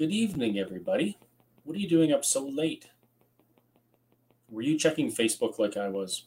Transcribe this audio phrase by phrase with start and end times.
[0.00, 1.18] Good evening, everybody.
[1.62, 2.88] What are you doing up so late?
[4.48, 6.24] Were you checking Facebook like I was?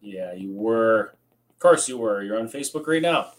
[0.00, 1.14] Yeah, you were.
[1.50, 2.24] Of course, you were.
[2.24, 3.34] You're on Facebook right now.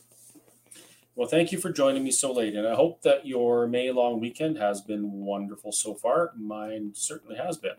[1.14, 4.22] Well, thank you for joining me so late, and I hope that your May long
[4.22, 6.32] weekend has been wonderful so far.
[6.38, 7.76] Mine certainly has been.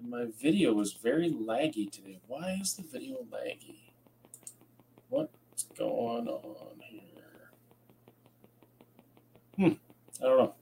[0.00, 2.20] My video is very laggy today.
[2.28, 3.90] Why is the video laggy?
[5.08, 7.50] What's going on here?
[9.56, 9.72] Hmm,
[10.22, 10.54] I don't know.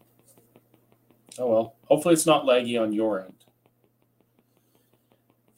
[1.38, 3.34] Oh well, hopefully it's not laggy on your end.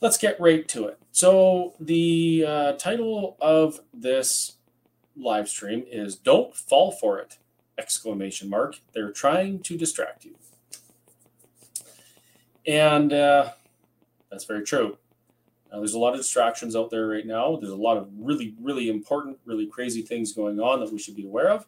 [0.01, 0.99] Let's get right to it.
[1.11, 4.59] So, the uh, title of this
[5.17, 7.39] live stream is Don't Fall For It!
[7.79, 8.81] Exclamation mark.
[8.93, 10.37] They're trying to distract you.
[12.67, 13.53] And uh,
[14.31, 14.99] that's very true.
[15.73, 17.57] Now, there's a lot of distractions out there right now.
[17.57, 21.17] There's a lot of really, really important, really crazy things going on that we should
[21.17, 21.67] be aware of.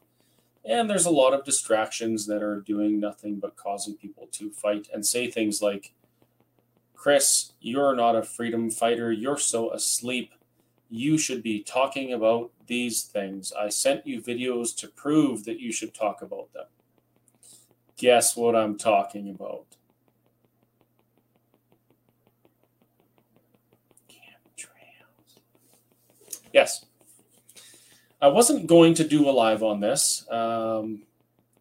[0.69, 4.87] And there's a lot of distractions that are doing nothing but causing people to fight
[4.93, 5.95] and say things like,
[6.95, 9.11] Chris, you're not a freedom fighter.
[9.11, 10.35] You're so asleep.
[10.91, 13.51] You should be talking about these things.
[13.59, 16.67] I sent you videos to prove that you should talk about them.
[17.97, 19.65] Guess what I'm talking about?
[24.11, 25.41] Chemtrails.
[26.53, 26.85] Yes.
[28.21, 31.03] I wasn't going to do a live on this, um,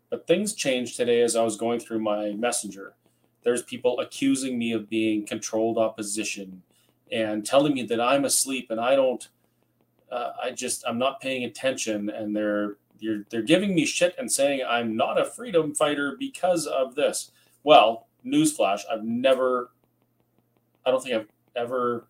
[0.10, 2.96] but things changed today as I was going through my messenger.
[3.44, 6.64] There's people accusing me of being controlled opposition
[7.12, 9.28] and telling me that I'm asleep and I don't,
[10.12, 12.10] uh, I just, I'm not paying attention.
[12.10, 16.66] And they're, they're, they're giving me shit and saying I'm not a freedom fighter because
[16.66, 17.32] of this.
[17.64, 19.70] Well, newsflash, I've never,
[20.86, 22.08] I don't think I've ever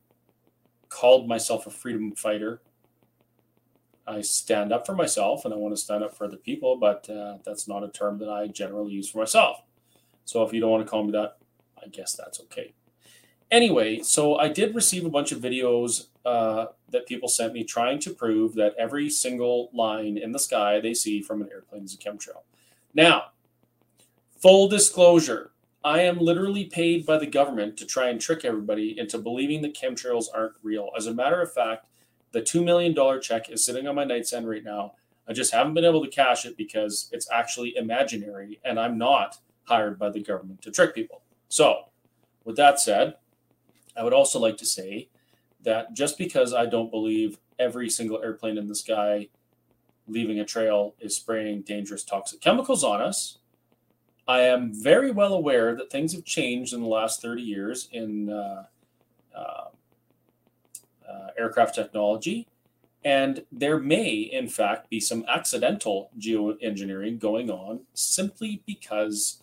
[0.88, 2.62] called myself a freedom fighter.
[4.08, 7.10] I stand up for myself and I want to stand up for other people, but
[7.10, 9.62] uh, that's not a term that I generally use for myself.
[10.26, 11.38] So if you don't want to call me that,
[11.84, 12.74] I guess that's okay.
[13.50, 18.00] Anyway, so I did receive a bunch of videos uh, that people sent me trying
[18.00, 21.94] to prove that every single line in the sky they see from an airplane is
[21.94, 22.44] a chemtrail.
[22.94, 23.28] Now,
[24.42, 25.52] full disclosure,
[25.84, 29.78] I am literally paid by the government to try and trick everybody into believing that
[29.78, 30.90] chemtrails aren't real.
[30.98, 31.88] As a matter of fact,
[32.32, 34.94] the $2 million check is sitting on my nightstand right now.
[35.28, 39.38] I just haven't been able to cash it because it's actually imaginary and I'm not
[39.64, 41.22] hired by the government to trick people.
[41.50, 41.86] So,
[42.46, 43.16] with that said,
[43.98, 45.10] I would also like to say
[45.64, 49.28] that just because I don't believe every single airplane in the sky
[50.08, 53.40] leaving a trail is spraying dangerous toxic chemicals on us,
[54.28, 58.30] I am very well aware that things have changed in the last 30 years in
[58.30, 58.64] uh,
[59.36, 59.66] uh,
[61.38, 62.48] aircraft technology.
[63.04, 69.42] And there may, in fact, be some accidental geoengineering going on simply because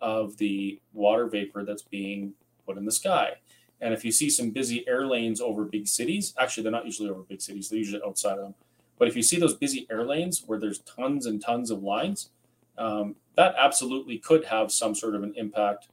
[0.00, 2.34] of the water vapor that's being
[2.66, 3.34] put in the sky.
[3.80, 7.08] And if you see some busy air lanes over big cities, actually, they're not usually
[7.08, 8.54] over big cities, they're usually outside of them.
[8.98, 12.30] But if you see those busy air lanes where there's tons and tons of lines,
[12.78, 15.88] um, that absolutely could have some sort of an impact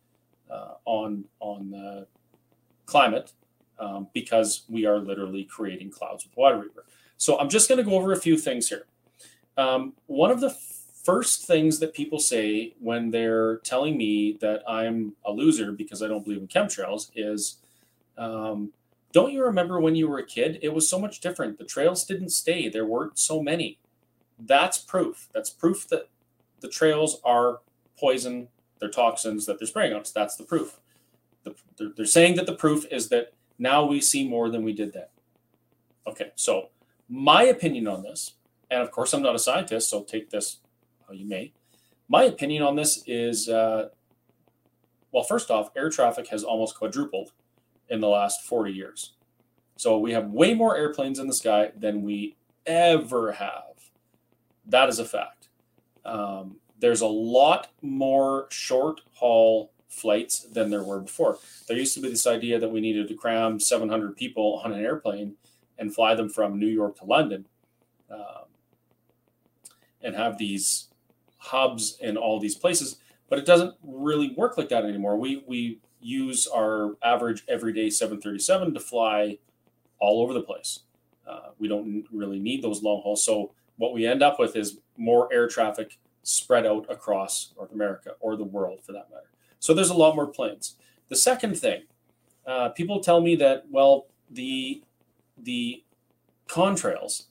[0.49, 2.07] uh, on on the
[2.85, 3.33] climate
[3.79, 6.85] um, because we are literally creating clouds with water vapor.
[7.17, 8.85] So I'm just going to go over a few things here.
[9.57, 10.55] Um, one of the
[11.03, 16.07] first things that people say when they're telling me that I'm a loser because I
[16.07, 17.57] don't believe in chemtrails is,
[18.17, 18.71] um,
[19.11, 20.59] don't you remember when you were a kid?
[20.61, 21.57] It was so much different.
[21.57, 23.79] The trails didn't stay, there weren't so many.
[24.39, 25.29] That's proof.
[25.33, 26.09] That's proof that
[26.61, 27.59] the trails are
[27.99, 28.47] poison,
[28.79, 30.11] they're toxins that they're spraying on us.
[30.11, 30.79] That's the proof.
[31.43, 34.73] The, they're, they're saying that the proof is that now we see more than we
[34.73, 35.05] did then.
[36.07, 36.69] Okay, so
[37.09, 38.33] my opinion on this,
[38.69, 40.59] and of course I'm not a scientist, so take this
[41.07, 41.53] how you may.
[42.07, 43.89] My opinion on this is, uh,
[45.11, 47.31] well, first off, air traffic has almost quadrupled
[47.89, 49.13] in the last 40 years.
[49.77, 52.35] So we have way more airplanes in the sky than we
[52.65, 53.91] ever have.
[54.65, 55.49] That is a fact.
[56.05, 61.37] Um, there's a lot more short haul flights than there were before.
[61.67, 64.83] There used to be this idea that we needed to cram 700 people on an
[64.83, 65.35] airplane
[65.77, 67.45] and fly them from New York to London
[68.11, 68.45] um,
[70.01, 70.89] and have these
[71.37, 72.97] hubs in all these places.
[73.29, 75.17] But it doesn't really work like that anymore.
[75.17, 79.37] We, we use our average everyday 737 to fly
[79.99, 80.81] all over the place.
[81.27, 83.23] Uh, we don't really need those long hauls.
[83.23, 88.13] So what we end up with is more air traffic spread out across North America
[88.19, 89.32] or the world for that matter.
[89.63, 90.75] So there's a lot more planes.
[91.07, 91.83] The second thing,
[92.45, 94.83] uh, people tell me that well, the
[95.37, 95.85] the
[96.49, 97.27] contrails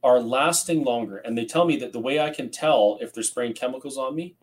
[0.00, 3.24] are lasting longer, and they tell me that the way I can tell if they're
[3.24, 4.36] spraying chemicals on me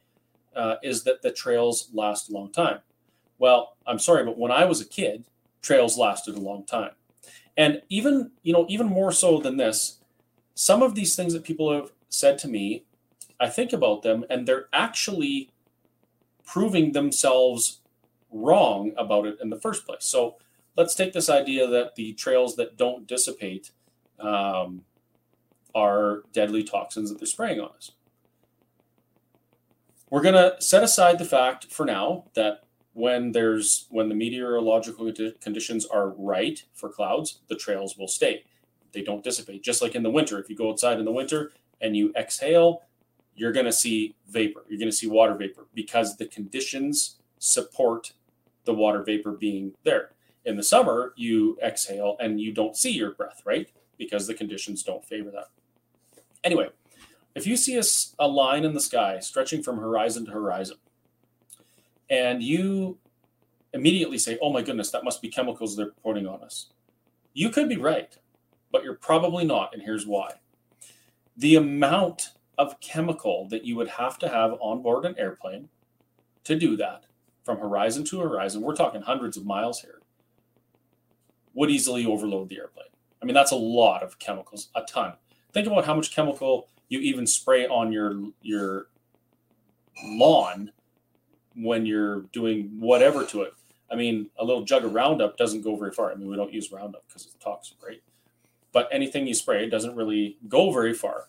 [0.58, 2.80] uh, is that the trails last a long time.
[3.40, 5.24] Well, I'm sorry, but when I was a kid,
[5.62, 6.92] trails lasted a long time.
[7.56, 10.00] And even, you know, even more so than this,
[10.54, 12.84] some of these things that people have said to me,
[13.40, 15.50] I think about them and they're actually
[16.46, 17.82] proving themselves
[18.32, 20.06] wrong about it in the first place.
[20.06, 20.38] So
[20.78, 23.72] let's take this idea that the trails that don't dissipate
[24.20, 24.84] um,
[25.76, 27.92] are deadly toxins that they're spraying on us.
[30.10, 35.12] We're going to set aside the fact for now that when there's when the meteorological
[35.40, 38.44] conditions are right for clouds, the trails will stay.
[38.92, 39.64] They don't dissipate.
[39.64, 42.82] Just like in the winter, if you go outside in the winter and you exhale,
[43.42, 44.64] you're going to see vapor.
[44.70, 48.14] You're going to see water vapor because the conditions support
[48.66, 50.12] the water vapor being there.
[50.46, 53.68] In the summer, you exhale and you don't see your breath, right?
[53.98, 55.48] Because the conditions don't favor that.
[56.44, 56.70] Anyway,
[57.34, 57.84] if you see a,
[58.20, 60.78] a line in the sky stretching from horizon to horizon,
[62.12, 63.00] and you
[63.74, 66.68] immediately say, oh my goodness, that must be chemicals they're putting on us.
[67.34, 68.16] You could be right,
[68.72, 69.74] but you're probably not.
[69.74, 70.34] And here's why
[71.36, 75.70] the amount of chemical that you would have to have on board an airplane
[76.44, 77.06] to do that
[77.44, 80.02] from horizon to horizon, we're talking hundreds of miles here,
[81.54, 82.86] would easily overload the airplane.
[83.22, 85.14] I mean, that's a lot of chemicals, a ton.
[85.54, 88.88] Think about how much chemical you even spray on your your
[90.04, 90.72] lawn
[91.56, 93.54] when you're doing whatever to it.
[93.92, 96.12] I mean, a little jug of Roundup doesn't go very far.
[96.12, 98.02] I mean, we don't use Roundup because it's toxic, right?
[98.72, 101.28] But anything you spray doesn't really go very far.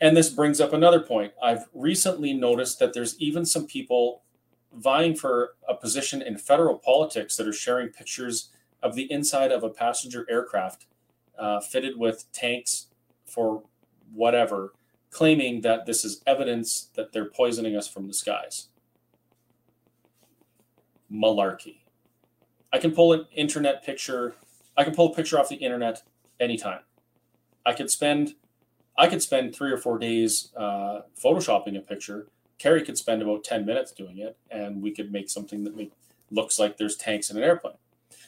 [0.00, 1.32] And this brings up another point.
[1.42, 4.22] I've recently noticed that there's even some people
[4.74, 8.50] vying for a position in federal politics that are sharing pictures
[8.82, 10.86] of the inside of a passenger aircraft
[11.38, 12.86] uh, fitted with tanks
[13.24, 13.62] for
[14.12, 14.72] whatever
[15.10, 18.68] claiming that this is evidence that they're poisoning us from the skies.
[21.10, 21.78] Malarkey.
[22.70, 24.34] I can pull an internet picture.
[24.76, 26.02] I can pull a picture off the internet
[26.38, 26.80] anytime.
[27.64, 28.34] I could spend,
[28.98, 32.28] I could spend three or four days uh, photoshopping a picture.
[32.58, 35.92] Carrie could spend about ten minutes doing it, and we could make something that make,
[36.30, 37.76] looks like there's tanks in an airplane.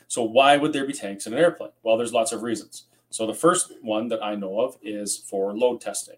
[0.06, 1.70] So why would there be tanks in an airplane?
[1.82, 2.85] Well, there's lots of reasons.
[3.11, 6.17] So the first one that I know of is for load testing.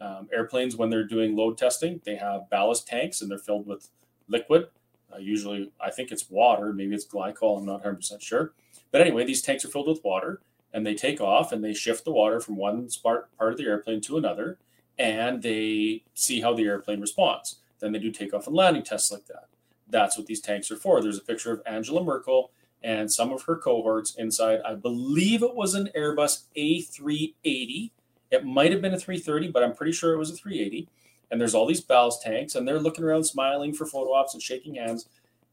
[0.00, 3.88] Um, airplanes, when they're doing load testing, they have ballast tanks and they're filled with
[4.28, 4.66] liquid.
[5.12, 8.52] Uh, usually, I think it's water, maybe it's glycol, I'm not 100% sure.
[8.90, 10.40] But anyway, these tanks are filled with water
[10.74, 14.02] and they take off and they shift the water from one part, of the airplane
[14.02, 14.58] to another
[14.98, 17.56] and they see how the airplane responds.
[17.80, 19.46] Then they do takeoff and landing tests like that.
[19.88, 21.00] That's what these tanks are for.
[21.00, 22.50] There's a picture of Angela Merkel
[22.82, 24.60] and some of her cohorts inside.
[24.64, 27.90] I believe it was an Airbus A380
[28.34, 30.88] it might have been a 330, but I'm pretty sure it was a 380.
[31.30, 34.42] And there's all these ballast tanks, and they're looking around, smiling for photo ops and
[34.42, 35.08] shaking hands.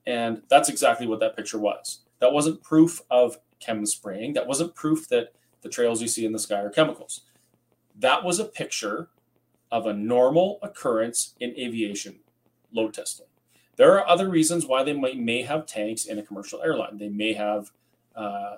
[0.05, 1.99] And that's exactly what that picture was.
[2.19, 4.33] That wasn't proof of chem spraying.
[4.33, 7.21] That wasn't proof that the trails you see in the sky are chemicals.
[7.97, 9.09] That was a picture
[9.71, 12.19] of a normal occurrence in aviation
[12.73, 13.27] load testing.
[13.77, 16.97] There are other reasons why they might may have tanks in a commercial airline.
[16.97, 17.71] They may have,
[18.15, 18.57] uh,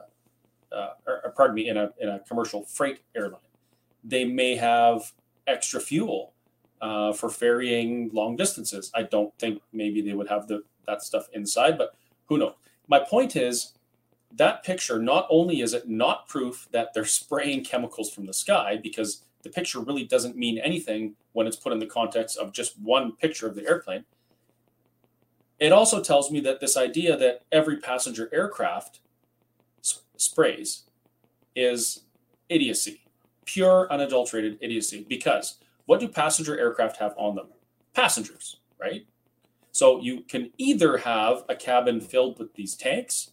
[0.72, 3.40] uh, or, pardon me, in a in a commercial freight airline
[4.04, 5.14] they may have
[5.48, 6.34] extra fuel
[6.82, 8.92] uh, for ferrying long distances.
[8.94, 11.96] I don't think maybe they would have the that stuff inside, but
[12.26, 12.56] who knows?
[12.90, 13.72] My point is
[14.36, 18.80] that picture not only is it not proof that they're spraying chemicals from the sky
[18.82, 22.80] because the picture really doesn't mean anything when it's put in the context of just
[22.80, 24.06] one picture of the airplane.
[25.60, 29.00] It also tells me that this idea that every passenger aircraft
[30.18, 30.84] sprays
[31.56, 32.04] is
[32.50, 33.04] idiocy
[33.46, 35.06] pure, unadulterated idiocy.
[35.08, 37.48] Because what do passenger aircraft have on them?
[37.94, 39.06] Passengers, right?
[39.72, 43.32] So you can either have a cabin filled with these tanks,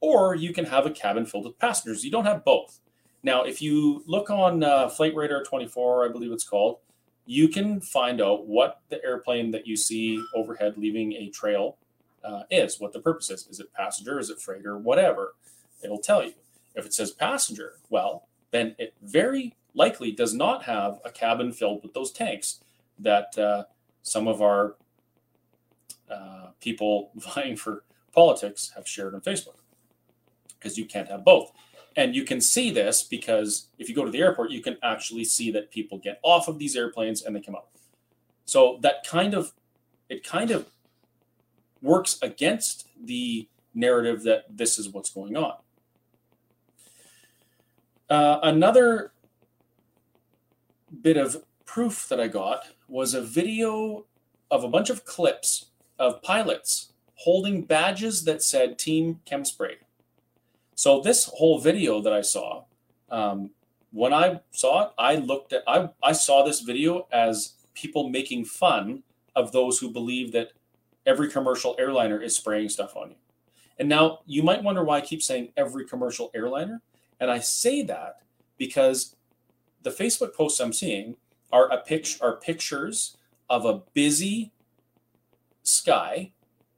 [0.00, 2.04] or you can have a cabin filled with passengers.
[2.04, 2.80] You don't have both.
[3.22, 6.78] Now, if you look on uh, Flight Radar 24, I believe it's called,
[7.24, 11.76] you can find out what the airplane that you see overhead leaving a trail
[12.22, 13.48] uh, is, what the purpose is.
[13.48, 14.20] Is it passenger?
[14.20, 14.78] Is it freighter?
[14.78, 15.34] Whatever.
[15.82, 16.34] It'll tell you.
[16.76, 21.82] If it says passenger, well, then it very likely does not have a cabin filled
[21.82, 22.60] with those tanks
[22.98, 23.64] that uh,
[24.02, 24.76] some of our
[26.08, 29.56] uh, people vying for politics have shared on Facebook
[30.66, 31.52] because you can't have both.
[31.96, 35.24] And you can see this because if you go to the airport, you can actually
[35.24, 37.70] see that people get off of these airplanes and they come up.
[38.44, 39.52] So that kind of,
[40.08, 40.66] it kind of
[41.80, 45.54] works against the narrative that this is what's going on.
[48.10, 49.12] Uh, another
[51.00, 54.06] bit of proof that I got was a video
[54.50, 55.66] of a bunch of clips
[55.98, 59.76] of pilots holding badges that said Team Chemspray.
[60.76, 62.64] So this whole video that I saw,
[63.10, 63.50] um,
[63.92, 68.44] when I saw it, I looked at I, I saw this video as people making
[68.44, 69.02] fun
[69.34, 70.52] of those who believe that
[71.06, 73.16] every commercial airliner is spraying stuff on you.
[73.78, 76.82] And now you might wonder why I keep saying every commercial airliner.
[77.20, 78.18] And I say that
[78.58, 79.16] because
[79.82, 81.16] the Facebook posts I'm seeing
[81.52, 83.16] are a pic- are pictures
[83.48, 84.52] of a busy
[85.62, 86.32] sky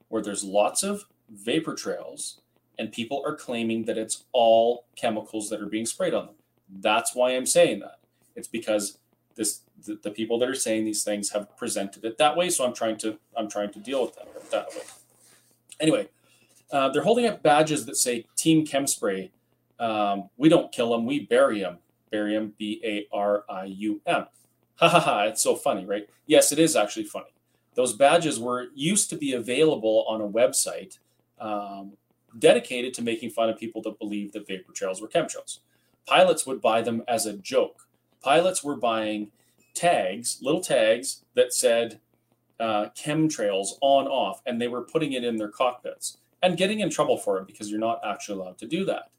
[0.09, 2.41] where there's lots of vapor trails
[2.79, 6.35] and people are claiming that it's all chemicals that are being sprayed on them.
[6.81, 7.99] That's why I'm saying that.
[8.37, 8.99] It's because
[9.35, 12.51] this the, the people that are saying these things have presented it that way.
[12.51, 14.83] So I'm trying to I'm trying to deal with that that way.
[15.81, 16.09] Anyway,
[16.73, 19.31] uh, they're holding up badges that say Team Chemspray.
[19.79, 21.79] Um, we don't kill them, we bury them.
[22.11, 24.27] Barium, B A R I U M.
[24.77, 25.23] Ha ha ha!
[25.25, 26.09] It's so funny, right?
[26.27, 27.33] Yes, it is actually funny.
[27.75, 30.99] Those badges were used to be available on a website
[31.41, 31.93] um,
[32.39, 35.59] dedicated to making fun of people that believe that vapor trails were chemtrails.
[36.07, 37.89] Pilots would buy them as a joke.
[38.23, 39.31] Pilots were buying
[39.75, 42.01] tags, little tags that said
[42.59, 46.91] uh, chemtrails on off, and they were putting it in their cockpits and getting in
[46.91, 49.11] trouble for it because you're not actually allowed to do that.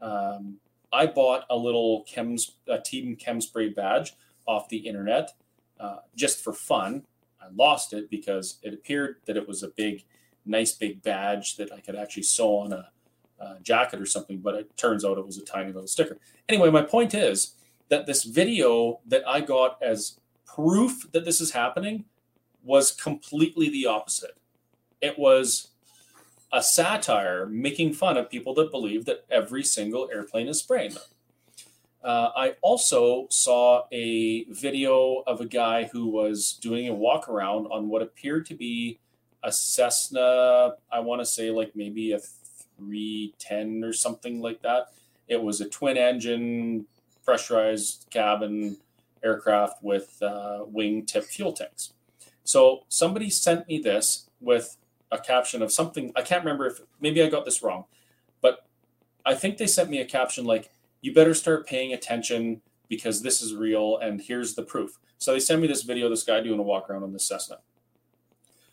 [0.00, 0.58] Um,
[0.92, 4.14] I bought a little chems, a Team Chemspray badge
[4.46, 5.32] off the internet
[5.78, 7.04] uh, just for fun.
[7.40, 10.04] I lost it because it appeared that it was a big,
[10.44, 12.88] nice big badge that I could actually sew on a,
[13.40, 16.18] a jacket or something, but it turns out it was a tiny little sticker.
[16.48, 17.54] Anyway, my point is
[17.88, 22.04] that this video that I got as proof that this is happening
[22.62, 24.36] was completely the opposite.
[25.00, 25.68] It was
[26.52, 31.02] a satire making fun of people that believe that every single airplane is spraying them.
[32.02, 37.66] Uh, I also saw a video of a guy who was doing a walk around
[37.66, 38.98] on what appeared to be
[39.42, 42.20] a Cessna, I want to say like maybe a
[42.78, 44.88] 310 or something like that.
[45.28, 46.86] It was a twin engine,
[47.24, 48.78] pressurized cabin
[49.22, 51.92] aircraft with uh, wing tip fuel tanks.
[52.44, 54.76] So somebody sent me this with
[55.12, 56.12] a caption of something.
[56.16, 57.84] I can't remember if maybe I got this wrong,
[58.40, 58.66] but
[59.24, 60.70] I think they sent me a caption like,
[61.02, 64.98] you better start paying attention because this is real and here's the proof.
[65.18, 67.58] So they send me this video this guy doing a walk around on this Cessna.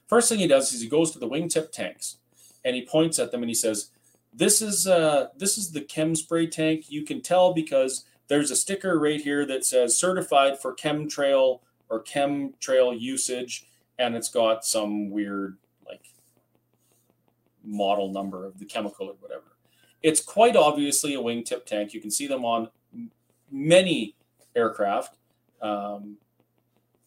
[0.07, 2.17] First thing he does is he goes to the wingtip tanks
[2.63, 3.91] and he points at them and he says,
[4.33, 6.89] "This is uh, this is the chem spray tank.
[6.89, 11.59] You can tell because there's a sticker right here that says certified for chemtrail
[11.89, 16.05] or chemtrail usage, and it's got some weird like
[17.63, 19.43] model number of the chemical or whatever.
[20.03, 21.93] It's quite obviously a wingtip tank.
[21.93, 22.69] You can see them on
[23.51, 24.15] many
[24.55, 25.17] aircraft.
[25.61, 26.17] Um,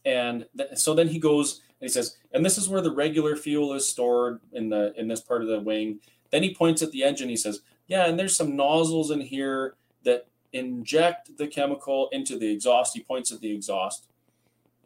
[0.04, 3.72] and th- so then he goes he says, and this is where the regular fuel
[3.72, 6.00] is stored in the in this part of the wing.
[6.30, 7.28] Then he points at the engine.
[7.28, 12.50] He says, yeah, and there's some nozzles in here that inject the chemical into the
[12.50, 12.94] exhaust.
[12.94, 14.06] He points at the exhaust,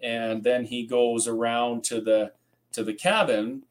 [0.03, 2.33] and then he goes around to the
[2.73, 3.65] to the cabin,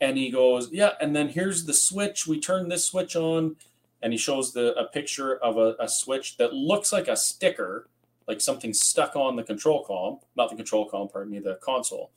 [0.00, 2.26] and he goes, yeah, and then here's the switch.
[2.26, 3.56] We turn this switch on,
[4.02, 7.88] and he shows the a picture of a, a switch that looks like a sticker,
[8.26, 12.10] like something stuck on the control column, not the control column, pardon me, the console,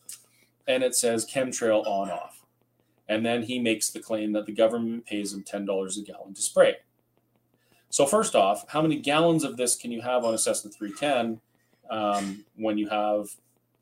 [0.71, 2.41] and it says chemtrail on off.
[3.07, 6.33] And then he makes the claim that the government pays him ten dollars a gallon
[6.33, 6.77] to spray.
[7.89, 11.41] So first off, how many gallons of this can you have on a Cessna 310
[11.89, 13.27] um, when you have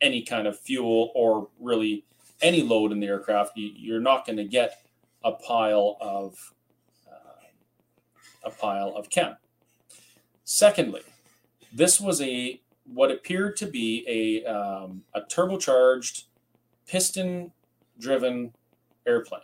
[0.01, 2.05] any kind of fuel or really
[2.41, 3.55] any load in the aircraft?
[3.55, 4.81] You, are not going to get
[5.23, 6.53] a pile of
[8.43, 9.35] a pile of chem.
[10.43, 11.01] Secondly,
[11.73, 16.23] this was a what appeared to be a, um, a turbocharged
[16.89, 17.51] piston
[17.99, 18.53] driven
[19.05, 19.41] airplane.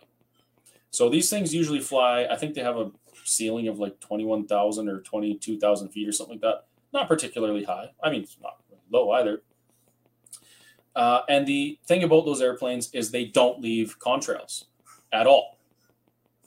[0.90, 2.90] So these things usually fly, I think they have a
[3.24, 6.64] ceiling of like 21,000 or 22,000 feet or something like that.
[6.92, 7.90] Not particularly high.
[8.02, 9.42] I mean, it's not low either.
[10.94, 14.64] Uh, and the thing about those airplanes is they don't leave contrails
[15.12, 15.56] at all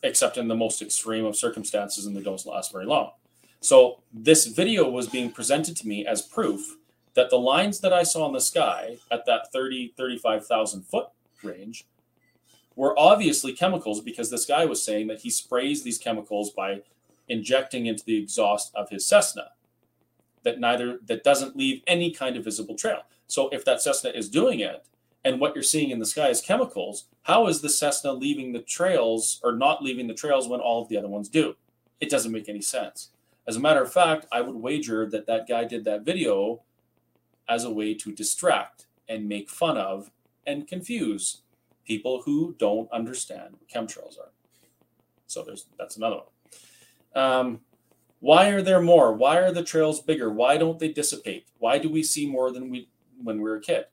[0.04, 3.12] except in the most extreme of circumstances, and they don't last very long.
[3.60, 6.78] So this video was being presented to me as proof
[7.16, 11.08] that the lines that I saw in the sky at that 30, 35,000 foot
[11.44, 11.86] range
[12.76, 16.82] were obviously chemicals because this guy was saying that he sprays these chemicals by
[17.28, 19.50] injecting into the exhaust of his Cessna
[20.44, 23.02] that neither that doesn't leave any kind of visible trail.
[23.28, 24.86] So if that Cessna is doing it,
[25.26, 28.62] and what you're seeing in the sky is chemicals, how is the Cessna leaving the
[28.62, 31.56] trails or not leaving the trails when all of the other ones do?
[32.00, 33.10] It doesn't make any sense.
[33.46, 36.62] As a matter of fact, I would wager that that guy did that video
[37.50, 40.12] as a way to distract and make fun of
[40.46, 41.42] and confuse
[41.86, 44.32] people who don't understand what chemtrails are.
[45.28, 47.24] So there's that's another one.
[47.24, 47.60] Um,
[48.20, 49.14] why are there more?
[49.14, 50.30] Why are the trails bigger?
[50.30, 51.48] Why don't they dissipate?
[51.58, 52.90] Why do we see more than we
[53.24, 53.86] when we were a kid?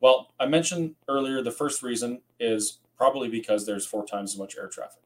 [0.00, 4.56] Well, I mentioned earlier the first reason is probably because there's four times as much
[4.56, 5.02] air traffic.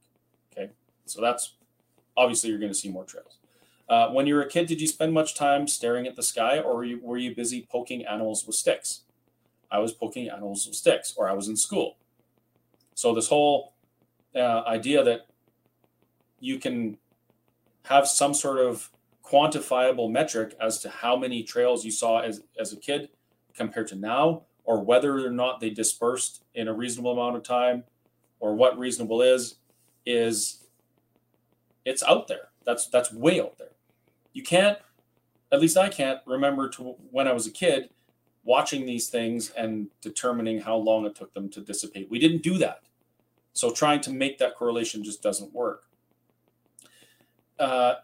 [0.53, 0.73] Okay,
[1.07, 1.55] so that's
[2.17, 3.38] obviously you're going to see more trails.
[3.89, 6.59] Uh, when you were a kid, did you spend much time staring at the sky,
[6.59, 9.03] or were you, were you busy poking animals with sticks?
[9.71, 11.97] I was poking animals with sticks, or I was in school.
[12.95, 13.73] So this whole
[14.35, 15.27] uh, idea that
[16.41, 16.99] you can
[17.85, 18.91] have some sort of
[19.25, 23.09] quantifiable metric as to how many trails you saw as, as a kid
[23.55, 27.85] compared to now, or whether or not they dispersed in a reasonable amount of time,
[28.41, 29.57] or what reasonable is,
[30.05, 30.65] is
[31.85, 32.49] it's out there.
[32.65, 33.69] That's that's way out there.
[34.39, 34.79] You can't,
[35.51, 37.91] at least I can't remember to when I was a kid
[38.45, 42.09] watching these things and determining how long it took them to dissipate.
[42.09, 42.83] We didn't do that.
[43.53, 45.87] So trying to make that correlation just doesn't work.
[47.59, 47.95] Uh,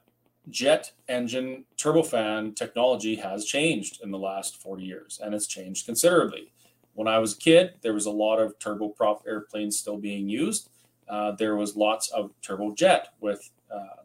[0.50, 6.53] jet engine turbofan technology has changed in the last 40 years and it's changed considerably.
[6.95, 10.69] When I was a kid, there was a lot of turboprop airplanes still being used.
[11.09, 14.03] Uh, there was lots of turbojet with uh,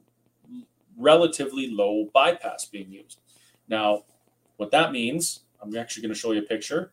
[0.99, 3.19] relatively low bypass being used.
[3.67, 4.03] Now,
[4.57, 6.91] what that means, I'm actually going to show you a picture.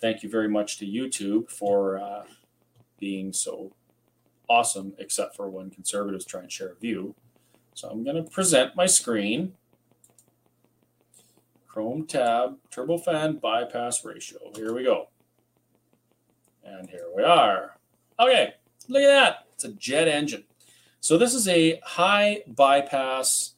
[0.00, 2.22] Thank you very much to YouTube for uh,
[2.98, 3.72] being so
[4.48, 7.14] awesome, except for when conservatives try and share a view.
[7.74, 9.54] So I'm going to present my screen.
[11.66, 14.38] Chrome tab, turbofan bypass ratio.
[14.56, 15.08] Here we go.
[16.64, 17.76] And here we are.
[18.18, 18.54] Okay,
[18.88, 19.46] look at that.
[19.54, 20.44] It's a jet engine.
[21.00, 23.54] So this is a high bypass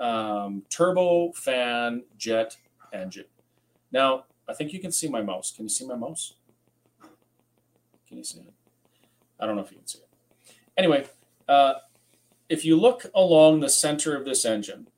[0.00, 2.56] um, turbofan jet
[2.92, 3.26] engine.
[3.92, 5.52] Now, I think you can see my mouse.
[5.54, 6.34] Can you see my mouse?
[8.08, 8.52] Can you see it?
[9.38, 10.08] I don't know if you can see it.
[10.76, 11.06] Anyway,
[11.48, 11.74] uh,
[12.48, 14.88] if you look along the center of this engine,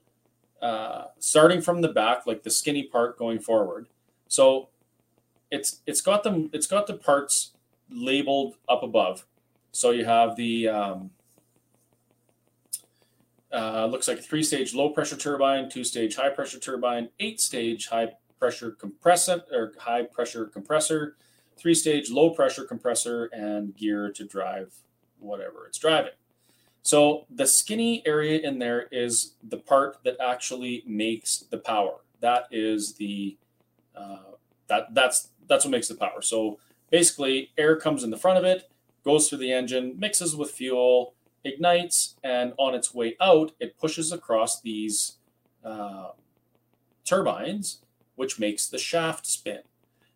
[0.62, 3.86] uh, starting from the back, like the skinny part going forward,
[4.28, 4.68] so
[5.50, 7.52] it's it's got them it's got the parts
[7.90, 9.24] labeled up above.
[9.72, 11.10] So you have the um,
[13.52, 20.46] uh, looks like a three-stage low-pressure turbine, two-stage high-pressure turbine, eight-stage high-pressure compressor or high-pressure
[20.46, 21.16] compressor,
[21.56, 24.74] three-stage low-pressure compressor, and gear to drive
[25.18, 26.12] whatever it's driving.
[26.82, 31.96] So the skinny area in there is the part that actually makes the power.
[32.20, 33.36] That is the
[33.94, 34.36] uh,
[34.68, 36.22] that that's that's what makes the power.
[36.22, 36.58] So
[36.90, 38.70] basically, air comes in the front of it,
[39.04, 44.12] goes through the engine, mixes with fuel, ignites, and on its way out, it pushes
[44.12, 45.16] across these
[45.64, 46.10] uh,
[47.04, 47.80] turbines,
[48.16, 49.60] which makes the shaft spin.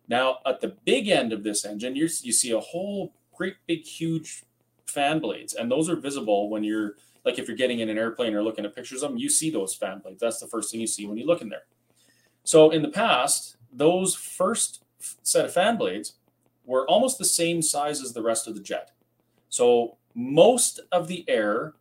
[0.07, 3.85] Now, at the big end of this engine, you you see a whole great big
[3.85, 4.43] huge
[4.85, 8.33] fan blades, and those are visible when you're like if you're getting in an airplane
[8.33, 10.19] or looking at pictures of them, you see those fan blades.
[10.19, 11.63] That's the first thing you see when you look in there.
[12.43, 14.83] So in the past, those first
[15.23, 16.13] set of fan blades
[16.65, 18.91] were almost the same size as the rest of the jet.
[19.49, 21.73] So most of the air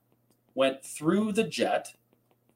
[0.55, 1.95] went through the jet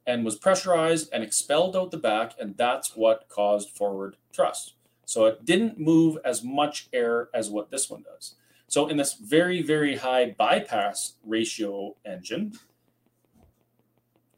[0.07, 4.75] and was pressurized and expelled out the back, and that's what caused forward thrust.
[5.05, 8.35] So it didn't move as much air as what this one does.
[8.69, 12.55] So in this very, very high bypass ratio engine,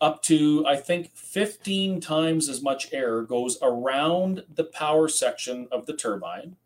[0.01, 5.87] up to I think 15 times as much air goes around the power section of
[5.87, 6.57] the turbine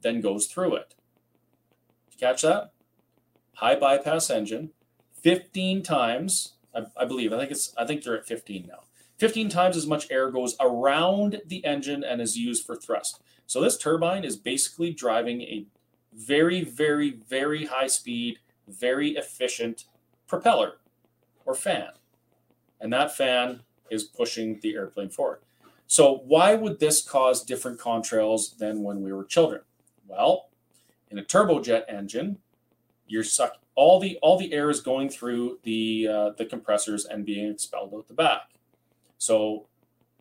[0.00, 0.94] than goes through it.
[2.18, 2.72] Catch that?
[3.54, 4.70] High bypass engine,
[5.22, 8.80] 15 times, I, I believe, I think it's I think they're at 15 now.
[9.18, 13.20] 15 times as much air goes around the engine and is used for thrust.
[13.46, 15.66] So this turbine is basically driving a
[16.14, 19.84] very, very, very high speed, very efficient
[20.26, 20.78] propeller
[21.44, 21.90] or fan.
[22.80, 23.60] And that fan
[23.90, 25.40] is pushing the airplane forward.
[25.86, 29.62] So, why would this cause different contrails than when we were children?
[30.06, 30.48] Well,
[31.10, 32.38] in a turbojet engine,
[33.10, 37.24] you're sucking all the all the air is going through the uh, the compressors and
[37.24, 38.50] being expelled out the back.
[39.18, 39.66] So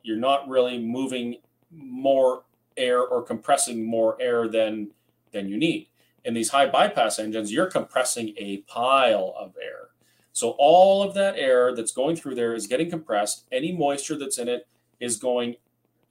[0.02, 1.38] you're not really moving
[1.71, 2.43] more
[2.78, 4.91] air or compressing more air than
[5.32, 5.88] than you need.
[6.25, 9.89] In these high bypass engines, you're compressing a pile of air.
[10.32, 13.45] So all of that air that's going through there is getting compressed.
[13.52, 14.67] Any moisture that's in it
[14.99, 15.56] is going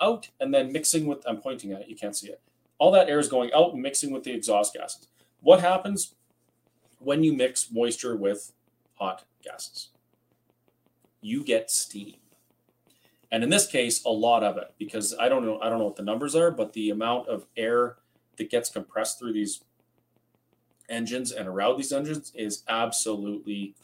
[0.00, 2.40] out and then mixing with, I'm pointing at it, you can't see it.
[2.78, 5.08] All that air is going out and mixing with the exhaust gases.
[5.40, 6.14] What happens
[6.98, 8.52] when you mix moisture with
[8.94, 9.88] hot gases?
[11.20, 12.16] You get steam.
[13.30, 15.84] And in this case, a lot of it, because I don't know, I don't know
[15.84, 17.96] what the numbers are, but the amount of air
[18.36, 19.62] that gets compressed through these
[20.88, 23.74] engines and around these engines is absolutely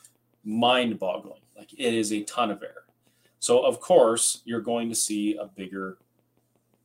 [0.45, 1.43] mind boggling.
[1.57, 2.85] Like it is a ton of air.
[3.39, 5.99] So, of course, you're going to see a bigger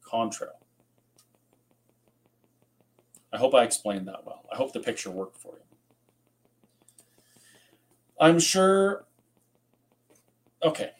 [0.05, 0.57] contrail.
[3.31, 4.43] I hope I explained that well.
[4.51, 5.68] I hope the picture worked for you.
[8.19, 9.05] I'm sure.
[10.63, 10.91] Okay,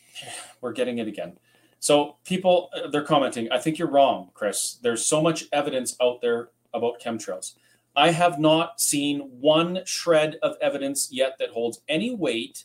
[0.60, 1.38] we're getting it again.
[1.78, 3.50] So people, uh, they're commenting.
[3.50, 4.74] I think you're wrong, Chris.
[4.82, 7.54] There's so much evidence out there about chemtrails.
[7.94, 12.64] I have not seen one shred of evidence yet that holds any weight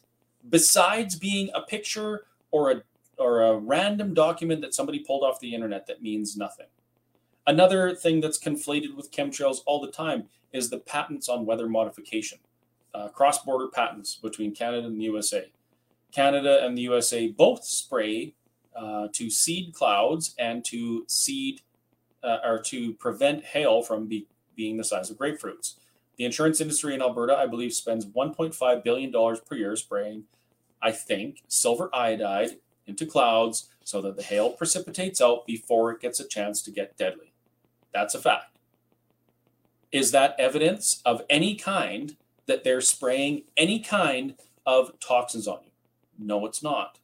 [0.50, 2.84] besides being a picture or a
[3.18, 6.68] or a random document that somebody pulled off the internet that means nothing.
[7.48, 12.38] Another thing that's conflated with chemtrails all the time is the patents on weather modification,
[12.98, 15.46] uh, cross border patents between Canada and the USA.
[16.12, 18.34] Canada and the USA both spray
[18.76, 21.62] uh, to seed clouds and to seed
[22.24, 25.76] uh, or to prevent hail from be, being the size of grapefruits.
[26.18, 30.24] The insurance industry in Alberta, I believe, spends $1.5 billion per year spraying,
[30.82, 32.58] I think, silver iodide
[32.88, 36.98] into clouds so that the hail precipitates out before it gets a chance to get
[36.98, 37.34] deadly.
[37.94, 38.58] That's a fact.
[39.92, 42.16] Is that evidence of any kind
[42.48, 45.72] that they're spraying any kind of toxins on you?
[46.18, 47.00] No, it's not.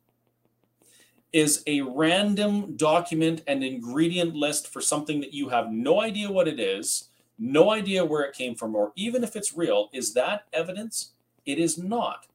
[1.31, 6.47] Is a random document and ingredient list for something that you have no idea what
[6.47, 10.45] it is, no idea where it came from, or even if it's real, is that
[10.53, 11.13] evidence?
[11.45, 12.27] It is not.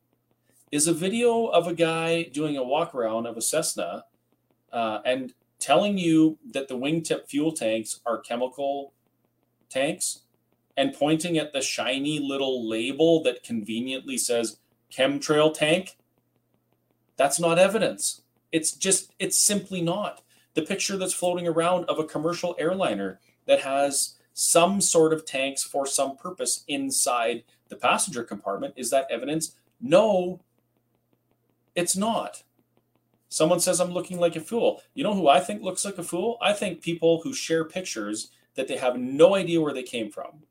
[0.70, 4.04] Is a video of a guy doing a walk around of a Cessna
[4.72, 8.92] uh, and telling you that the wingtip fuel tanks are chemical
[9.70, 10.20] tanks
[10.78, 14.60] and pointing at the shiny little label that conveniently says
[14.92, 15.96] chemtrail tank,
[17.16, 18.22] that's not evidence.
[18.52, 20.22] It's just, it's simply not.
[20.54, 25.64] The picture that's floating around of a commercial airliner that has some sort of tanks
[25.64, 29.56] for some purpose inside the passenger compartment, is that evidence?
[29.80, 30.40] No,
[31.74, 32.44] it's not.
[33.28, 34.80] Someone says I'm looking like a fool.
[34.94, 36.38] You know who I think looks like a fool?
[36.40, 40.44] I think people who share pictures that they have no idea where they came from,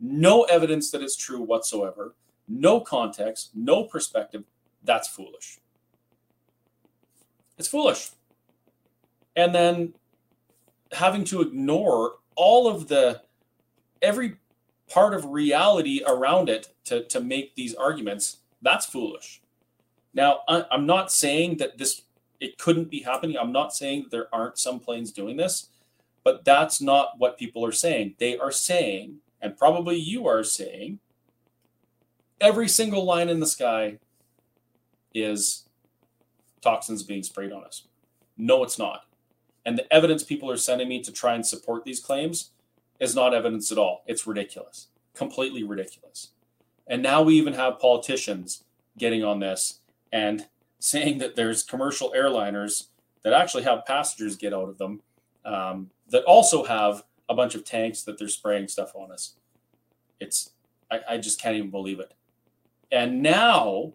[0.00, 2.14] no evidence that it's true whatsoever,
[2.48, 4.44] no context, no perspective.
[4.82, 5.58] That's foolish.
[7.58, 8.10] It's foolish.
[9.36, 9.94] And then
[10.92, 13.22] having to ignore all of the
[14.02, 14.36] every
[14.88, 19.40] part of reality around it to, to make these arguments, that's foolish.
[20.12, 22.02] Now, I'm not saying that this
[22.40, 23.36] it couldn't be happening.
[23.38, 25.70] I'm not saying that there aren't some planes doing this,
[26.22, 28.16] but that's not what people are saying.
[28.18, 30.98] They are saying, and probably you are saying,
[32.40, 33.98] every single line in the sky
[35.14, 35.68] is
[36.62, 37.86] toxins being sprayed on us.
[38.38, 39.02] No, it's not.
[39.66, 42.52] And the evidence people are sending me to try and support these claims
[42.98, 44.02] is not evidence at all.
[44.06, 46.30] It's ridiculous, completely ridiculous.
[46.86, 48.64] And now we even have politicians
[48.96, 49.80] getting on this
[50.10, 50.46] and
[50.78, 52.88] saying that there's commercial airliners
[53.22, 55.02] that actually have passengers get out of them
[55.44, 59.34] um, that also have a bunch of tanks that they're spraying stuff on us.
[60.20, 60.50] It's
[60.90, 62.14] I, I just can't even believe it.
[62.92, 63.94] And now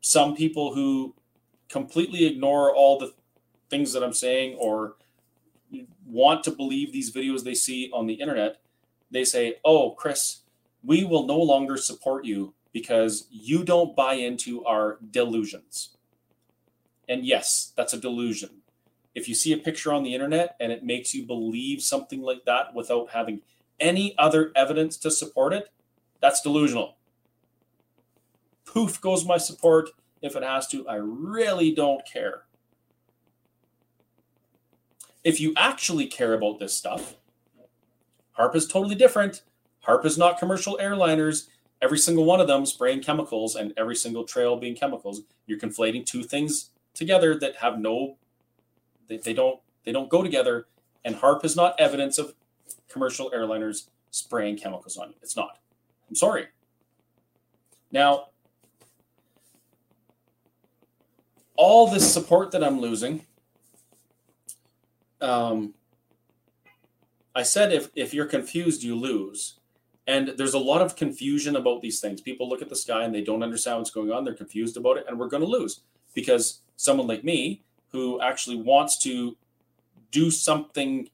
[0.00, 1.14] some people who
[1.68, 3.14] completely ignore all the
[3.68, 4.96] things that I'm saying or
[6.06, 8.60] want to believe these videos they see on the internet,
[9.10, 10.40] they say, "Oh, Chris,
[10.82, 15.96] we will no longer support you because you don't buy into our delusions.
[17.08, 18.57] And yes, that's a delusion.
[19.14, 22.44] If you see a picture on the internet and it makes you believe something like
[22.46, 23.40] that without having
[23.80, 25.68] any other evidence to support it,
[26.20, 26.96] that's delusional.
[28.64, 29.90] Poof goes my support
[30.20, 30.86] if it has to.
[30.88, 32.42] I really don't care.
[35.24, 37.16] If you actually care about this stuff,
[38.38, 39.42] HAARP is totally different.
[39.86, 41.48] HAARP is not commercial airliners
[41.80, 46.04] every single one of them spraying chemicals and every single trail being chemicals you're conflating
[46.04, 48.16] two things together that have no
[49.08, 50.66] they, they don't they don't go together
[51.04, 52.34] and HAARP is not evidence of
[52.88, 55.58] commercial airliners spraying chemicals on you it's not
[56.08, 56.46] i'm sorry
[57.92, 58.28] now
[61.56, 63.26] all this support that i'm losing
[65.20, 65.74] um,
[67.34, 69.58] i said if if you're confused you lose
[70.08, 72.22] and there's a lot of confusion about these things.
[72.22, 74.24] People look at the sky and they don't understand what's going on.
[74.24, 75.82] They're confused about it, and we're going to lose
[76.14, 79.36] because someone like me, who actually wants to
[80.10, 81.08] do something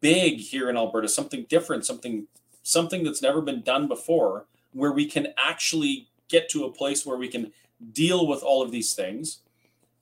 [0.00, 2.26] big here in Alberta, something different, something
[2.62, 7.18] something that's never been done before, where we can actually get to a place where
[7.18, 7.52] we can
[7.92, 9.40] deal with all of these things.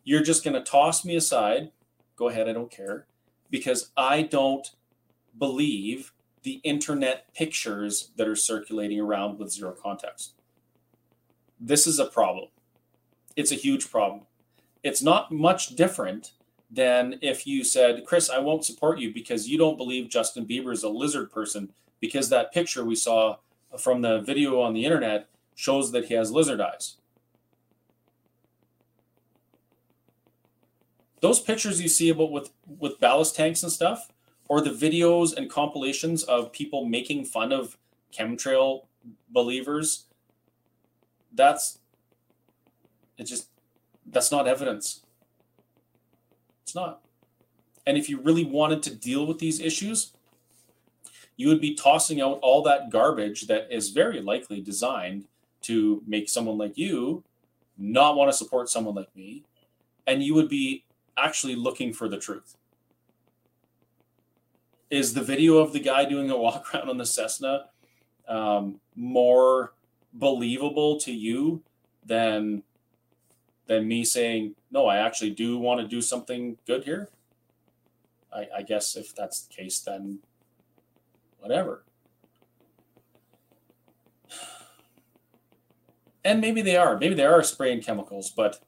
[0.05, 1.73] You're just going to toss me aside.
[2.17, 3.07] Go ahead, I don't care,
[3.51, 4.71] because I don't
[5.37, 10.35] believe the internet pictures that are circulating around with zero context.
[11.61, 12.49] This is a problem.
[13.37, 14.23] It's a huge problem.
[14.83, 16.33] It's not much different
[16.71, 20.73] than if you said, Chris, I won't support you because you don't believe Justin Bieber
[20.73, 23.37] is a lizard person because that picture we saw
[23.79, 26.97] from the video on the internet shows that he has lizard eyes.
[31.21, 34.11] Those pictures you see about with with ballast tanks and stuff,
[34.49, 37.79] or the videos and compilations of people making fun of
[38.13, 38.87] chemtrail
[39.31, 40.07] believers,
[41.33, 41.79] that's
[43.17, 43.52] it just
[44.13, 45.03] that's not evidence.
[46.63, 47.01] It's not.
[47.87, 50.13] And if you really wanted to deal with these issues,
[51.37, 55.25] you would be tossing out all that garbage that is very likely designed
[55.63, 57.25] to make someone like you
[57.79, 59.45] not want to support someone like me.
[60.07, 60.85] And you would be
[61.17, 62.57] actually looking for the truth.
[64.91, 67.67] Is the video of the guy doing a walk around on the Cessna
[68.29, 69.73] um, more
[70.13, 71.63] believable to you
[72.05, 72.63] than
[73.67, 74.87] than me saying no?
[74.87, 77.09] I actually do want to do something good here.
[78.33, 80.21] I, I guess if that's the case, then
[81.39, 81.85] whatever.
[86.25, 86.99] And maybe they are.
[86.99, 88.61] Maybe they are spraying chemicals, but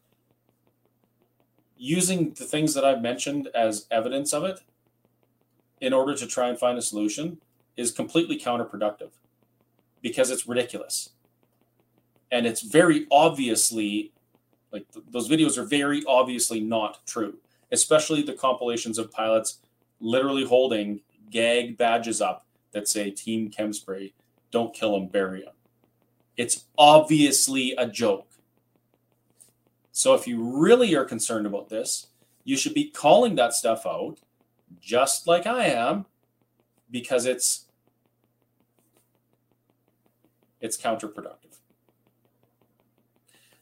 [1.76, 4.60] using the things that I've mentioned as evidence of it
[5.80, 7.38] in order to try and find a solution
[7.76, 9.10] is completely counterproductive
[10.00, 11.10] because it's ridiculous.
[12.30, 14.12] And it's very obviously
[14.74, 17.38] like th- those videos are very obviously not true,
[17.72, 19.60] especially the compilations of pilots
[20.00, 24.12] literally holding gag badges up that say Team Chemspray,
[24.50, 25.52] don't kill him, bury him.
[26.36, 28.28] It's obviously a joke.
[29.92, 32.08] So if you really are concerned about this,
[32.42, 34.18] you should be calling that stuff out
[34.80, 36.06] just like I am
[36.90, 37.66] because it's
[40.60, 41.43] it's counterproductive.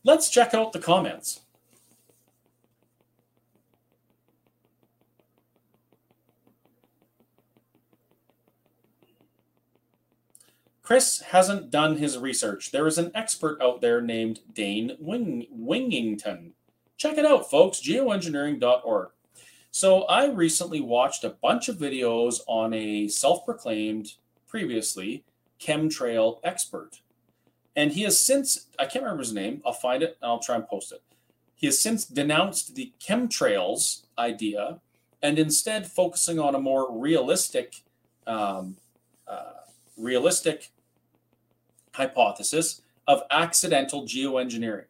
[0.05, 1.41] Let's check out the comments.
[10.83, 12.73] Chris hasn't done his research.
[12.73, 16.53] There is an expert out there named Dane Wing- Wigington.
[16.97, 19.11] Check it out, folks, geoengineering.org.
[19.71, 24.15] So I recently watched a bunch of videos on a self proclaimed,
[24.47, 25.25] previously,
[25.61, 27.02] chemtrail expert.
[27.75, 30.57] And he has since, I can't remember his name, I'll find it and I'll try
[30.57, 31.03] and post it.
[31.55, 34.81] He has since denounced the chemtrails idea
[35.23, 37.83] and instead focusing on a more realistic
[38.27, 38.77] um,
[39.27, 39.53] uh,
[39.97, 40.71] realistic
[41.93, 44.87] hypothesis of accidental geoengineering.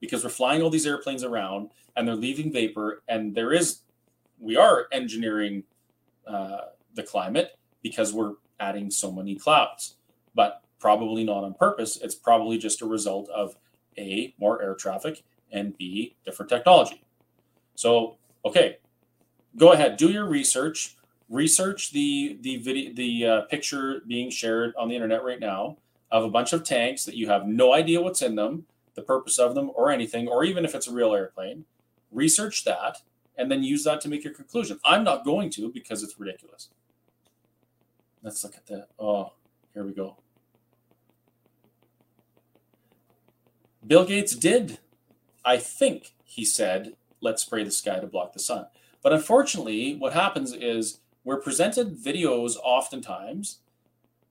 [0.00, 3.80] Because we're flying all these airplanes around and they're leaving vapor and there is
[4.38, 5.64] we are engineering
[6.26, 6.58] uh,
[6.94, 9.96] the climate because we're adding so many clouds.
[10.34, 11.98] But probably not on purpose.
[12.02, 13.56] It's probably just a result of
[13.98, 17.02] a more air traffic and b different technology.
[17.74, 18.78] So okay
[19.56, 20.96] go ahead do your research.
[21.28, 25.78] Research the the video the uh, picture being shared on the internet right now
[26.12, 29.38] of a bunch of tanks that you have no idea what's in them the purpose
[29.38, 31.64] of them or anything or even if it's a real airplane.
[32.12, 32.98] Research that
[33.36, 34.78] and then use that to make your conclusion.
[34.84, 36.68] I'm not going to because it's ridiculous.
[38.22, 39.32] Let's look at that oh
[39.74, 40.16] here we go
[43.86, 44.78] bill gates did
[45.44, 48.66] i think he said let's spray the sky to block the sun
[49.02, 53.58] but unfortunately what happens is we're presented videos oftentimes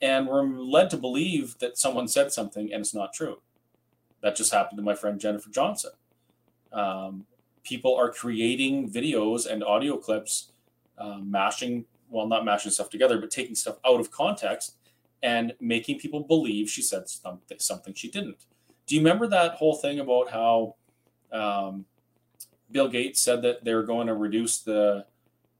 [0.01, 3.41] and we're led to believe that someone said something and it's not true.
[4.21, 5.91] That just happened to my friend Jennifer Johnson.
[6.71, 7.25] Um,
[7.63, 10.51] people are creating videos and audio clips,
[10.97, 14.77] um, mashing, well, not mashing stuff together, but taking stuff out of context
[15.23, 18.45] and making people believe she said something, something she didn't.
[18.87, 20.75] Do you remember that whole thing about how
[21.31, 21.85] um,
[22.71, 25.05] Bill Gates said that they were going to reduce the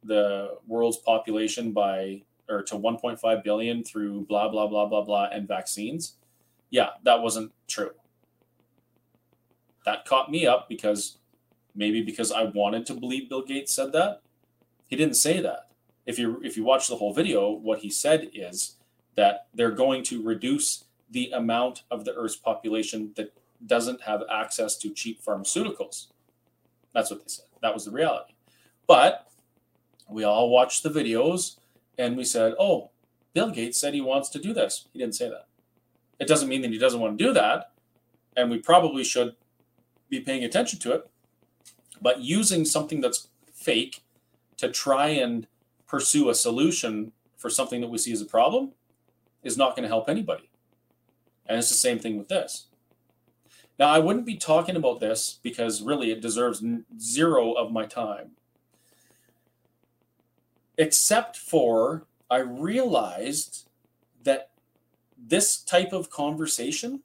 [0.03, 5.47] the world's population by or to 1.5 billion through blah blah blah blah blah and
[5.47, 6.15] vaccines?
[6.69, 7.91] Yeah that wasn't true.
[9.85, 11.17] That caught me up because
[11.75, 14.21] maybe because i wanted to believe bill gates said that.
[14.87, 15.69] He didn't say that.
[16.05, 18.75] If you if you watch the whole video what he said is
[19.15, 23.33] that they're going to reduce the amount of the earth's population that
[23.65, 26.07] doesn't have access to cheap pharmaceuticals
[26.93, 28.33] that's what they said that was the reality
[28.87, 29.27] but
[30.09, 31.57] we all watched the videos
[31.97, 32.91] and we said, oh,
[33.33, 34.87] Bill Gates said he wants to do this.
[34.93, 35.47] He didn't say that.
[36.19, 37.71] It doesn't mean that he doesn't want to do that.
[38.37, 39.35] And we probably should
[40.09, 41.09] be paying attention to it.
[42.01, 44.03] But using something that's fake
[44.57, 45.47] to try and
[45.87, 48.71] pursue a solution for something that we see as a problem
[49.43, 50.44] is not going to help anybody.
[51.47, 52.67] And it's the same thing with this.
[53.77, 56.63] Now, I wouldn't be talking about this because really it deserves
[56.99, 58.31] zero of my time.
[60.77, 63.67] Except for I realized
[64.23, 64.51] that
[65.17, 67.01] this type of conversation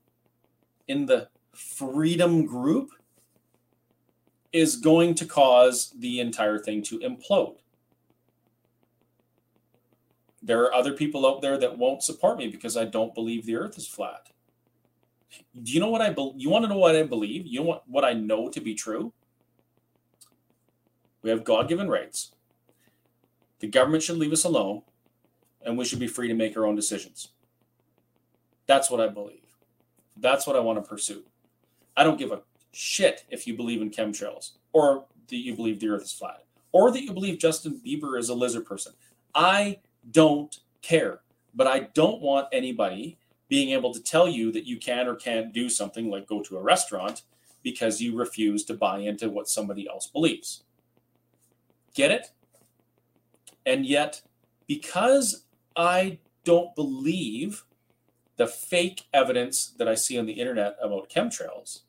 [0.88, 2.90] in the freedom group
[4.52, 7.56] is going to cause the entire thing to implode.
[10.50, 13.54] There are other people out there that won't support me because I don't believe the
[13.54, 14.30] earth is flat.
[15.54, 16.40] Do you know what I believe?
[16.40, 17.46] You want to know what I believe?
[17.46, 19.12] You know what, what I know to be true?
[21.22, 22.32] We have God given rights.
[23.60, 24.82] The government should leave us alone,
[25.64, 27.28] and we should be free to make our own decisions.
[28.66, 29.54] That's what I believe.
[30.16, 31.22] That's what I want to pursue.
[31.96, 35.90] I don't give a shit if you believe in chemtrails or that you believe the
[35.90, 38.94] earth is flat or that you believe Justin Bieber is a lizard person.
[39.32, 39.78] I
[40.10, 41.20] don't care.
[41.54, 43.18] But I don't want anybody
[43.48, 46.56] being able to tell you that you can or can't do something like go to
[46.56, 47.22] a restaurant
[47.62, 50.62] because you refuse to buy into what somebody else believes.
[51.94, 52.28] Get it?
[53.66, 54.22] And yet,
[54.66, 55.44] because
[55.76, 57.64] I don't believe
[58.36, 61.80] the fake evidence that I see on the internet about chemtrails,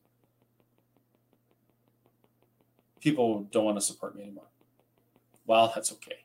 [2.99, 4.49] people don't want to support me anymore.
[5.45, 6.20] Well, that's okay.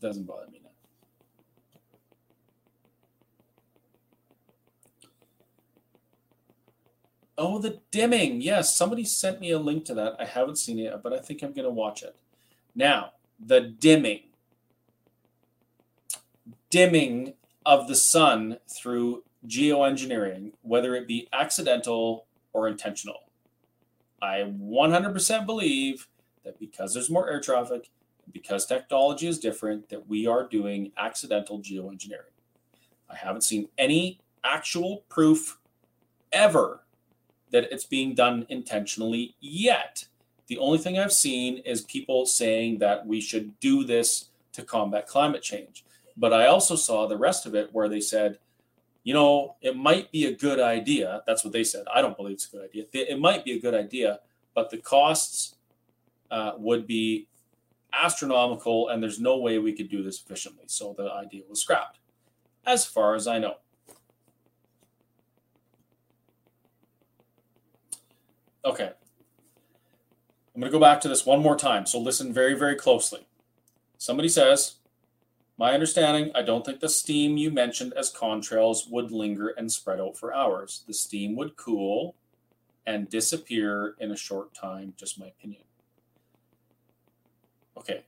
[0.00, 0.70] It doesn't bother me now.
[7.36, 8.40] Oh, the dimming.
[8.40, 10.16] Yes, somebody sent me a link to that.
[10.18, 12.16] I haven't seen it, but I think I'm going to watch it.
[12.74, 14.22] Now, the dimming.
[16.70, 17.34] Dimming
[17.66, 23.30] of the sun through geoengineering, whether it be accidental or intentional.
[24.22, 26.08] I 100% believe
[26.44, 27.90] that because there's more air traffic,
[28.32, 32.34] because technology is different, that we are doing accidental geoengineering.
[33.08, 35.58] I haven't seen any actual proof
[36.32, 36.82] ever
[37.50, 40.06] that it's being done intentionally yet.
[40.46, 45.06] The only thing I've seen is people saying that we should do this to combat
[45.06, 45.84] climate change.
[46.16, 48.38] But I also saw the rest of it where they said,
[49.02, 51.22] you know, it might be a good idea.
[51.26, 51.86] That's what they said.
[51.92, 52.84] I don't believe it's a good idea.
[52.92, 54.20] It might be a good idea,
[54.54, 55.56] but the costs
[56.30, 57.26] uh, would be
[57.92, 60.64] astronomical, and there's no way we could do this efficiently.
[60.66, 61.98] So the idea was scrapped,
[62.66, 63.56] as far as I know.
[68.64, 68.92] Okay.
[70.54, 71.86] I'm going to go back to this one more time.
[71.86, 73.26] So listen very, very closely.
[73.96, 74.76] Somebody says,
[75.58, 80.00] My understanding, I don't think the steam you mentioned as contrails would linger and spread
[80.00, 80.84] out for hours.
[80.86, 82.16] The steam would cool
[82.86, 84.94] and disappear in a short time.
[84.96, 85.62] Just my opinion.
[87.80, 88.04] Okay.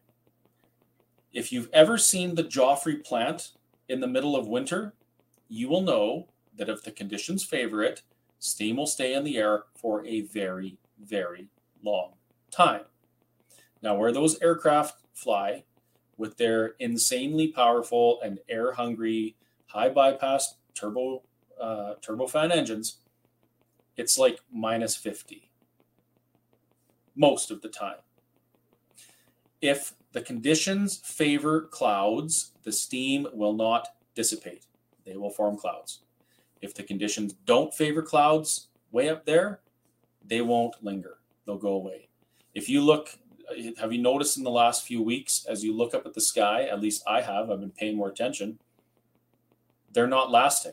[1.33, 3.53] If you've ever seen the Joffre plant
[3.89, 4.95] in the middle of winter,
[5.49, 8.03] you will know that if the conditions favor it,
[8.39, 11.49] steam will stay in the air for a very, very
[11.83, 12.13] long
[12.51, 12.83] time.
[13.81, 15.65] Now, where those aircraft fly
[16.19, 19.37] with their insanely powerful and air hungry,
[19.69, 21.23] high bypass turbo
[21.59, 22.99] uh, turbofan engines,
[23.97, 25.49] it's like minus 50
[27.15, 27.97] most of the time.
[29.63, 34.67] If the conditions favor clouds, the steam will not dissipate.
[35.07, 36.01] They will form clouds.
[36.61, 39.61] If the conditions don't favor clouds way up there,
[40.25, 41.19] they won't linger.
[41.47, 42.09] They'll go away.
[42.55, 43.19] If you look,
[43.79, 46.65] have you noticed in the last few weeks, as you look up at the sky,
[46.65, 48.59] at least I have, I've been paying more attention,
[49.93, 50.73] they're not lasting.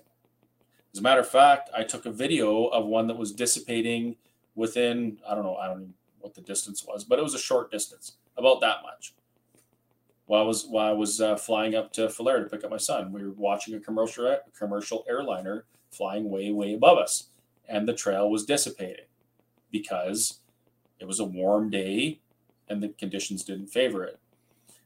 [0.94, 4.16] As a matter of fact, I took a video of one that was dissipating
[4.56, 7.40] within, I don't know, I don't know what the distance was, but it was a
[7.40, 9.14] short distance about that much.
[10.26, 12.78] While I was while I was uh, flying up to Falher to pick up my
[12.78, 17.30] son, we were watching a commercial commercial airliner flying way way above us,
[17.68, 19.06] and the trail was dissipating
[19.72, 20.40] because
[21.00, 22.20] it was a warm day
[22.68, 24.20] and the conditions didn't favor it.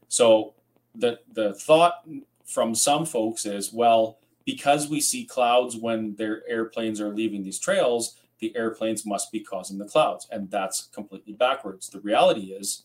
[0.08, 0.54] So
[0.94, 2.06] the the thought
[2.44, 7.58] from some folks is, well, because we see clouds when their airplanes are leaving these
[7.58, 11.88] trails, the airplanes must be causing the clouds, and that's completely backwards.
[11.88, 12.84] The reality is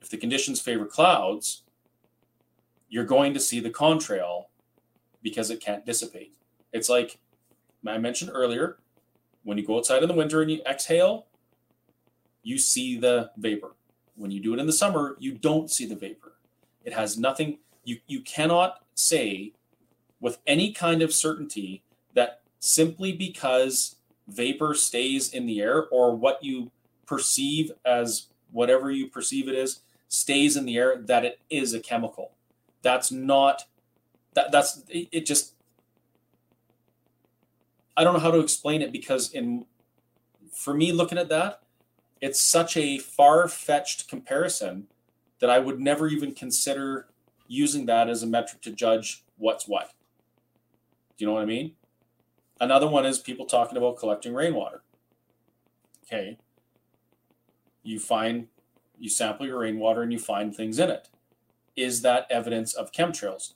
[0.00, 1.62] if the conditions favor clouds,
[2.88, 4.46] you're going to see the contrail
[5.22, 6.34] because it can't dissipate.
[6.72, 7.18] It's like
[7.86, 8.78] I mentioned earlier,
[9.44, 11.26] when you go outside in the winter and you exhale,
[12.42, 13.74] you see the vapor.
[14.16, 16.32] When you do it in the summer, you don't see the vapor.
[16.84, 19.52] It has nothing, you, you cannot say
[20.20, 21.82] with any kind of certainty
[22.14, 23.96] that simply because
[24.28, 26.70] vapor stays in the air or what you
[27.06, 29.80] perceive as whatever you perceive it is
[30.10, 32.32] stays in the air that it is a chemical.
[32.82, 33.64] That's not
[34.34, 35.54] that that's it, just
[37.96, 39.64] I don't know how to explain it because in
[40.52, 41.62] for me looking at that,
[42.20, 44.88] it's such a far-fetched comparison
[45.40, 47.06] that I would never even consider
[47.46, 49.92] using that as a metric to judge what's what.
[51.16, 51.72] Do you know what I mean?
[52.60, 54.82] Another one is people talking about collecting rainwater.
[56.04, 56.36] Okay.
[57.82, 58.48] You find,
[59.00, 61.08] you sample your rainwater and you find things in it.
[61.74, 63.54] Is that evidence of chemtrails?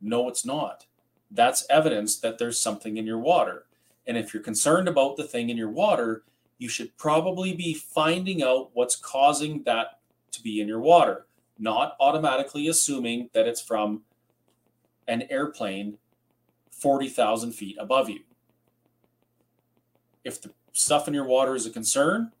[0.00, 0.86] No, it's not.
[1.30, 3.64] That's evidence that there's something in your water.
[4.06, 6.22] And if you're concerned about the thing in your water,
[6.58, 9.98] you should probably be finding out what's causing that
[10.32, 11.26] to be in your water,
[11.58, 14.02] not automatically assuming that it's from
[15.08, 15.96] an airplane
[16.70, 18.20] 40,000 feet above you.
[20.24, 22.32] If the stuff in your water is a concern,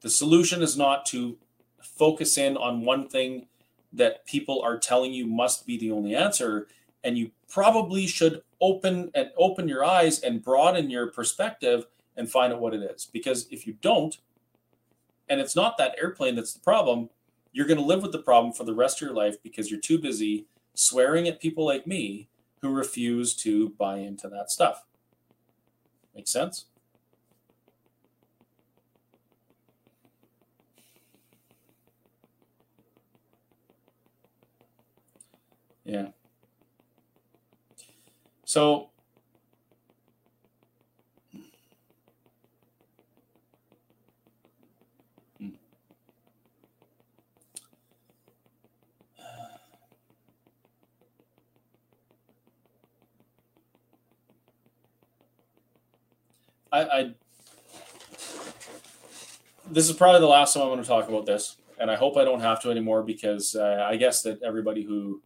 [0.00, 1.36] the solution is not to
[1.82, 3.46] focus in on one thing
[3.92, 6.68] that people are telling you must be the only answer
[7.02, 11.86] and you probably should open and open your eyes and broaden your perspective
[12.16, 13.06] and find out what it is.
[13.12, 14.18] Because if you don't
[15.28, 17.08] and it's not that airplane that's the problem
[17.52, 19.80] you're going to live with the problem for the rest of your life because you're
[19.80, 22.28] too busy swearing at people like me
[22.62, 24.84] who refuse to buy into that stuff.
[26.14, 26.66] Make sense
[35.90, 36.06] Yeah.
[38.44, 38.90] So
[56.70, 57.14] I, I
[59.68, 62.16] this is probably the last time I'm going to talk about this, and I hope
[62.16, 65.20] I don't have to anymore because uh, I guess that everybody who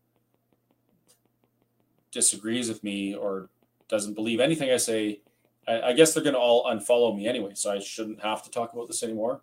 [2.14, 3.50] disagrees with me or
[3.88, 5.20] doesn't believe anything I say,
[5.68, 7.52] I, I guess they're going to all unfollow me anyway.
[7.54, 9.42] So I shouldn't have to talk about this anymore.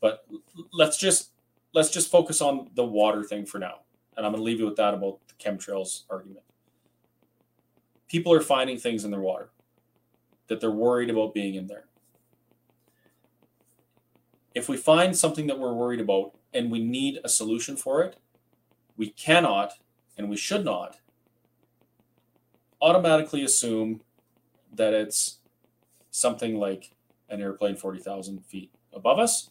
[0.00, 0.24] But
[0.72, 1.32] let's just
[1.74, 3.80] let's just focus on the water thing for now,
[4.16, 6.44] and I'm going to leave you with that about the chemtrails argument.
[8.08, 9.50] People are finding things in their water
[10.46, 11.84] that they're worried about being in there.
[14.54, 18.16] If we find something that we're worried about and we need a solution for it,
[18.96, 19.72] we cannot
[20.16, 20.98] and we should not
[22.80, 24.00] automatically assume
[24.74, 25.38] that it's
[26.10, 26.92] something like
[27.28, 29.50] an airplane 40,000 feet above us.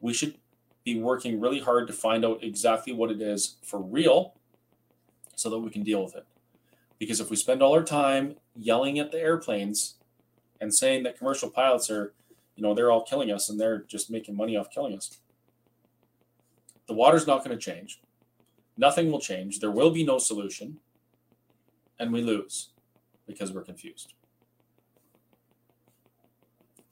[0.00, 0.36] We should
[0.84, 4.34] be working really hard to find out exactly what it is for real
[5.34, 6.26] so that we can deal with it.
[6.98, 9.96] Because if we spend all our time yelling at the airplanes
[10.60, 12.14] and saying that commercial pilots are,
[12.54, 15.18] you know, they're all killing us and they're just making money off killing us,
[16.86, 18.00] the water's not going to change.
[18.78, 19.60] Nothing will change.
[19.60, 20.78] There will be no solution
[21.98, 22.70] and we lose
[23.26, 24.14] because we're confused.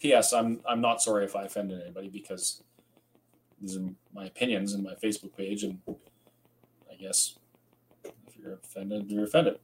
[0.00, 0.32] P.S.
[0.32, 2.62] I'm I'm not sorry if I offended anybody because
[3.60, 5.78] these are my opinions in my Facebook page, and
[6.90, 7.38] I guess
[8.04, 9.58] if you're offended, you're offended.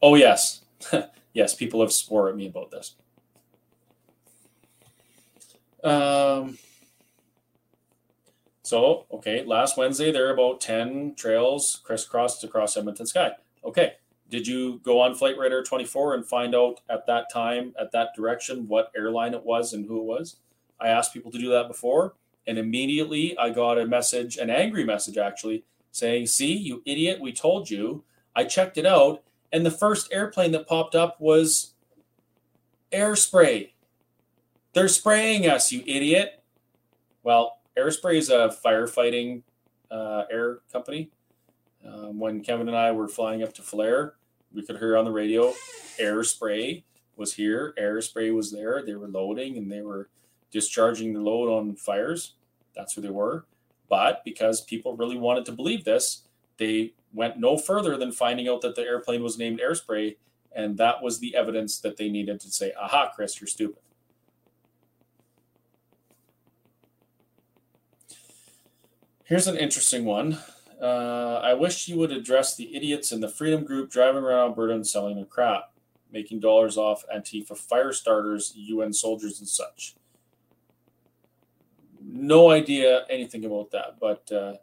[0.00, 0.62] Oh yes,
[1.34, 2.94] yes, people have swore at me about this.
[5.84, 6.58] Um,
[8.68, 13.32] so, okay, last Wednesday there are about 10 trails crisscrossed across Edmonton sky.
[13.64, 13.94] Okay,
[14.28, 18.14] did you go on Flight Radar 24 and find out at that time, at that
[18.14, 20.36] direction, what airline it was and who it was?
[20.78, 22.16] I asked people to do that before,
[22.46, 27.32] and immediately I got a message, an angry message actually, saying, See, you idiot, we
[27.32, 28.04] told you.
[28.36, 31.72] I checked it out, and the first airplane that popped up was
[32.92, 33.72] air spray.
[34.74, 36.42] They're spraying us, you idiot.
[37.22, 39.42] Well, Airspray is a firefighting
[39.90, 41.10] uh, air company.
[41.86, 44.14] Um, when Kevin and I were flying up to Falher,
[44.52, 45.52] we could hear on the radio,
[46.00, 46.82] Airspray
[47.16, 47.74] was here.
[47.78, 48.82] Airspray was there.
[48.84, 50.08] They were loading and they were
[50.50, 52.34] discharging the load on fires.
[52.74, 53.44] That's who they were.
[53.88, 56.22] But because people really wanted to believe this,
[56.58, 60.16] they went no further than finding out that the airplane was named Airspray.
[60.54, 63.82] And that was the evidence that they needed to say, aha, Chris, you're stupid.
[69.28, 70.38] Here's an interesting one.
[70.80, 74.72] Uh, I wish you would address the idiots in the Freedom Group driving around Alberta
[74.72, 75.70] and selling their crap,
[76.10, 79.96] making dollars off Antifa fire starters, UN soldiers, and such.
[82.02, 84.54] No idea anything about that, but uh,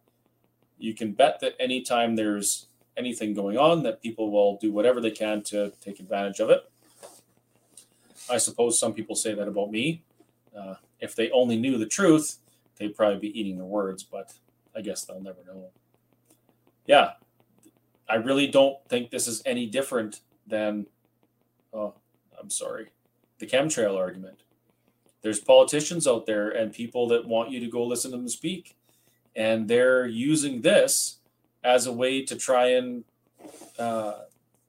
[0.80, 2.66] you can bet that anytime there's
[2.97, 6.68] anything going on, that people will do whatever they can to take advantage of it.
[8.32, 10.01] I suppose some people say that about me.
[10.57, 12.39] Uh, If they only knew the truth,
[12.78, 14.34] they'd probably be eating their words, but
[14.76, 15.70] I guess they'll never know.
[16.86, 17.14] Yeah,
[18.08, 20.86] I really don't think this is any different than,
[21.74, 21.96] oh,
[22.40, 22.92] I'm sorry,
[23.40, 24.42] the chemtrail argument.
[25.22, 28.76] There's politicians out there and people that want you to go listen to them speak.
[29.36, 31.18] And they're using this
[31.64, 33.04] as a way to try and
[33.80, 34.20] uh,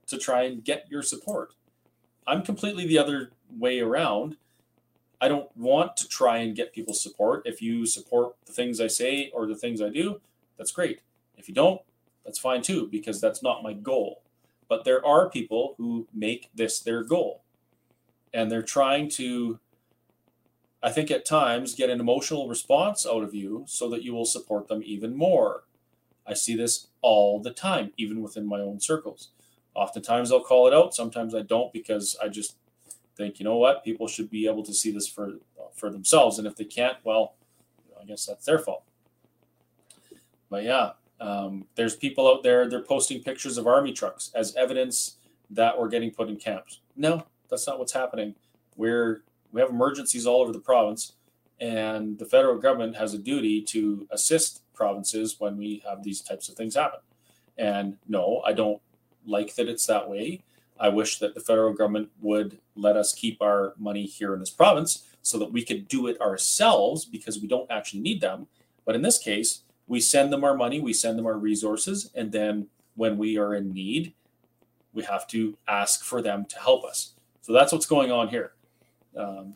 [0.06, 1.52] to try and get your support.
[2.26, 4.36] I'm completely the other way around.
[5.20, 7.42] I don't want to try and get people's support.
[7.46, 10.20] If you support the things I say or the things I do,
[10.58, 11.00] that's great.
[11.36, 11.80] If you don't,
[12.24, 14.22] that's fine too, because that's not my goal.
[14.68, 17.42] But there are people who make this their goal.
[18.34, 19.58] And they're trying to,
[20.82, 24.26] I think at times, get an emotional response out of you so that you will
[24.26, 25.64] support them even more.
[26.26, 29.30] I see this all the time, even within my own circles.
[29.74, 30.94] Oftentimes I'll call it out.
[30.94, 32.56] Sometimes I don't because I just
[33.16, 35.34] think, you know what, people should be able to see this for
[35.74, 37.34] for themselves, and if they can't, well,
[38.00, 38.84] I guess that's their fault.
[40.48, 45.16] But yeah, um, there's people out there they're posting pictures of army trucks as evidence
[45.50, 46.80] that we're getting put in camps.
[46.96, 48.34] No, that's not what's happening.
[48.76, 51.12] We're we have emergencies all over the province,
[51.60, 56.48] and the federal government has a duty to assist provinces when we have these types
[56.48, 57.00] of things happen.
[57.56, 58.80] And no, I don't
[59.26, 60.42] like that it's that way.
[60.78, 64.50] I wish that the federal government would let us keep our money here in this
[64.50, 68.46] province so that we could do it ourselves because we don't actually need them.
[68.84, 72.32] But in this case, we send them our money, we send them our resources, and
[72.32, 74.14] then when we are in need,
[74.92, 77.14] we have to ask for them to help us.
[77.42, 78.52] So that's what's going on here.
[79.16, 79.54] Um,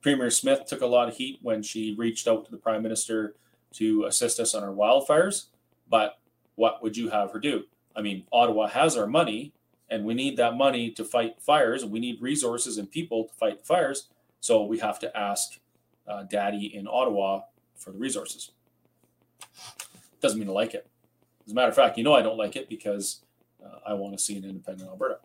[0.00, 3.36] Premier Smith took a lot of heat when she reached out to the Prime Minister
[3.74, 5.46] to assist us on our wildfires.
[5.88, 6.18] But
[6.56, 7.64] what would you have her do?
[7.96, 9.52] I mean, Ottawa has our money,
[9.92, 11.84] and we need that money to fight fires.
[11.84, 14.08] We need resources and people to fight fires.
[14.40, 15.58] So we have to ask
[16.08, 17.42] uh, Daddy in Ottawa
[17.76, 18.52] for the resources.
[20.22, 20.88] Doesn't mean I like it.
[21.44, 23.20] As a matter of fact, you know I don't like it because
[23.62, 25.18] uh, I want to see an independent Alberta.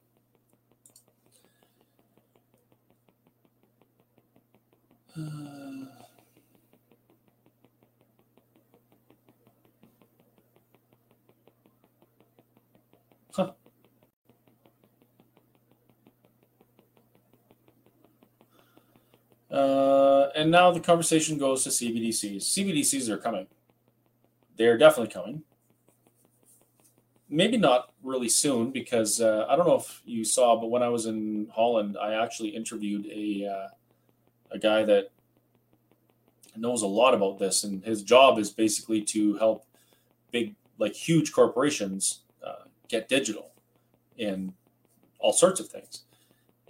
[5.18, 5.57] Uh,
[19.50, 22.44] Uh, and now the conversation goes to CBDCs.
[22.44, 23.48] CBDCs are coming.
[24.58, 25.44] They're definitely coming.
[27.30, 30.90] Maybe not really soon because uh, I don't know if you saw, but when I
[30.90, 33.68] was in Holland, I actually interviewed a uh,
[34.50, 35.12] a guy that
[36.56, 39.66] knows a lot about this, and his job is basically to help
[40.32, 43.52] big, like huge corporations uh, get digital
[44.18, 44.54] in
[45.20, 46.04] all sorts of things.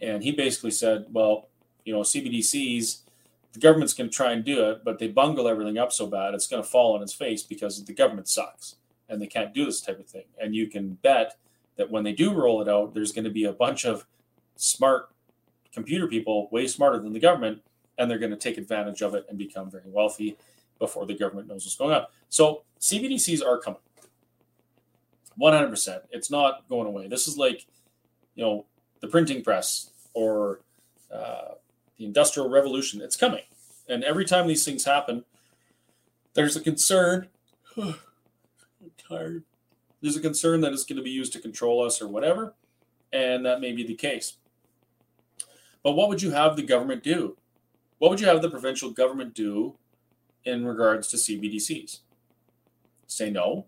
[0.02, 1.50] And he basically said, well,
[1.88, 3.00] you know, CBDCs,
[3.54, 6.34] the government's going to try and do it, but they bungle everything up so bad,
[6.34, 8.76] it's going to fall on its face because the government sucks
[9.08, 10.26] and they can't do this type of thing.
[10.38, 11.38] And you can bet
[11.78, 14.06] that when they do roll it out, there's going to be a bunch of
[14.58, 15.10] smart
[15.72, 17.62] computer people, way smarter than the government,
[17.98, 20.38] and they're going to take advantage of it and become very wealthy
[20.80, 22.04] before the government knows what's going on.
[22.28, 23.80] So CBDCs are coming.
[25.40, 26.02] 100%.
[26.12, 27.08] It's not going away.
[27.08, 27.66] This is like,
[28.36, 28.66] you know,
[29.00, 30.60] the printing press or
[31.14, 31.54] uh,
[31.98, 33.02] the industrial revolution.
[33.02, 33.44] It's coming.
[33.90, 35.24] And every time these things happen,
[36.34, 37.28] there's a concern.
[37.78, 37.96] I'm
[38.98, 39.44] tired.
[40.02, 42.54] There's a concern that it's going to be used to control us or whatever.
[43.12, 44.38] And that may be the case.
[45.84, 47.38] But what would you have the government do?
[47.98, 49.76] What would you have the provincial government do
[50.44, 52.00] in regards to CBDCs?
[53.08, 53.66] Say no?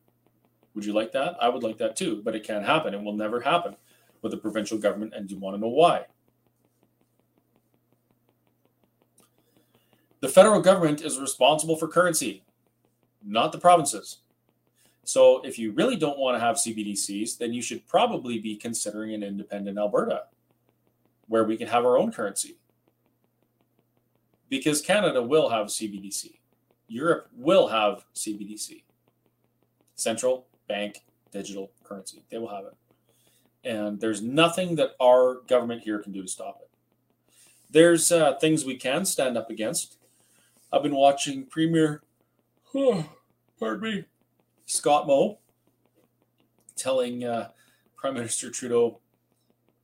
[0.75, 1.35] Would you like that?
[1.41, 2.93] I would like that too, but it can't happen.
[2.93, 3.75] It will never happen
[4.21, 5.13] with the provincial government.
[5.15, 6.05] And you want to know why?
[10.21, 12.43] The federal government is responsible for currency,
[13.23, 14.17] not the provinces.
[15.03, 19.13] So if you really don't want to have CBDCs, then you should probably be considering
[19.13, 20.23] an independent Alberta
[21.27, 22.57] where we can have our own currency.
[24.49, 26.39] Because Canada will have CBDC.
[26.87, 28.83] Europe will have CBDC.
[29.95, 32.23] Central bank digital currency.
[32.29, 32.75] They will have it.
[33.63, 36.69] And there's nothing that our government here can do to stop it.
[37.69, 39.98] There's uh, things we can stand up against.
[40.71, 42.03] I've been watching Premier,
[42.75, 43.05] oh,
[43.59, 44.05] pardon me,
[44.65, 45.39] Scott Moe
[46.75, 47.49] telling uh,
[47.95, 48.99] Prime Minister Trudeau,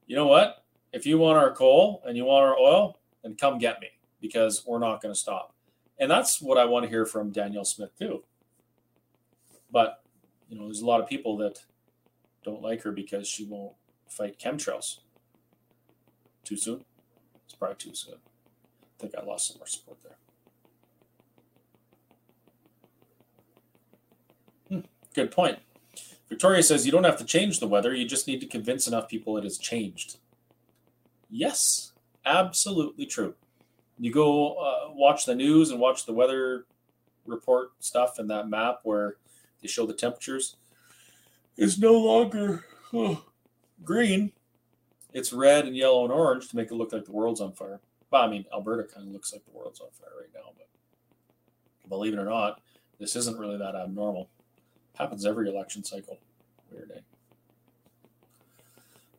[0.06, 0.64] you know what?
[0.94, 3.88] If you want our coal and you want our oil, then come get me
[4.22, 5.56] because we're not going to stop.
[6.00, 8.24] And that's what I want to hear from Danielle Smith too.
[9.72, 10.04] But
[10.50, 11.64] you know, there's a lot of people that
[12.44, 13.74] don't like her because she won't
[14.08, 15.00] fight chemtrails.
[16.44, 16.86] Too soon?
[17.46, 18.16] It's probably too soon.
[18.16, 20.18] I think I lost some more support there.
[25.16, 25.60] Good point.
[26.28, 29.08] Victoria says you don't have to change the weather, you just need to convince enough
[29.08, 30.18] people it has changed.
[31.30, 31.94] Yes,
[32.26, 33.36] absolutely true.
[33.98, 36.66] You go uh, watch the news and watch the weather
[37.26, 39.16] report stuff and that map where
[39.62, 40.58] they show the temperatures
[41.56, 43.24] is no longer oh,
[43.86, 44.34] green.
[45.14, 47.80] It's red and yellow and orange to make it look like the world's on fire.
[48.12, 50.68] Well, I mean, Alberta kind of looks like the world's on fire right now, but
[51.88, 52.60] believe it or not,
[53.00, 54.30] this isn't really that abnormal.
[54.98, 56.20] Happens every election cycle.
[56.72, 57.02] Weird day.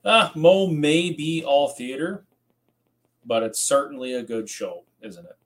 [0.05, 2.25] Ah, Moe may be all theater,
[3.25, 5.37] but it's certainly a good show, isn't it?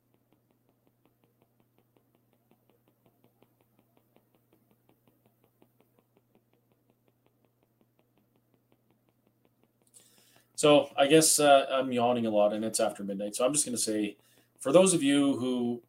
[10.55, 13.35] So I guess uh, I'm yawning a lot, and it's after midnight.
[13.35, 14.19] So I'm just going to say,
[14.59, 15.83] for those of you who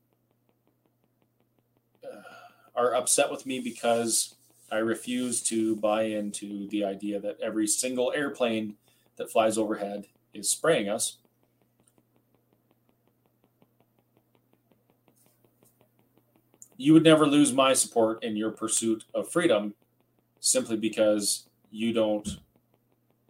[2.81, 4.35] are upset with me because
[4.71, 8.75] I refuse to buy into the idea that every single airplane
[9.17, 11.17] that flies overhead is spraying us.
[16.77, 19.75] You would never lose my support in your pursuit of freedom
[20.39, 22.27] simply because you don't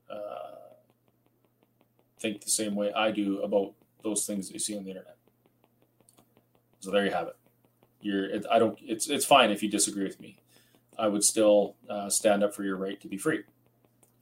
[0.10, 0.76] uh,
[2.20, 3.74] think the same way I do about
[4.04, 5.18] those things that you see on the internet.
[6.80, 7.41] So there you have it.
[8.02, 8.78] You're, it, I don't.
[8.82, 10.38] It's it's fine if you disagree with me.
[10.98, 13.44] I would still uh, stand up for your right to be free.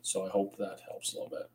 [0.02, 1.50] So I hope that helps a little bit.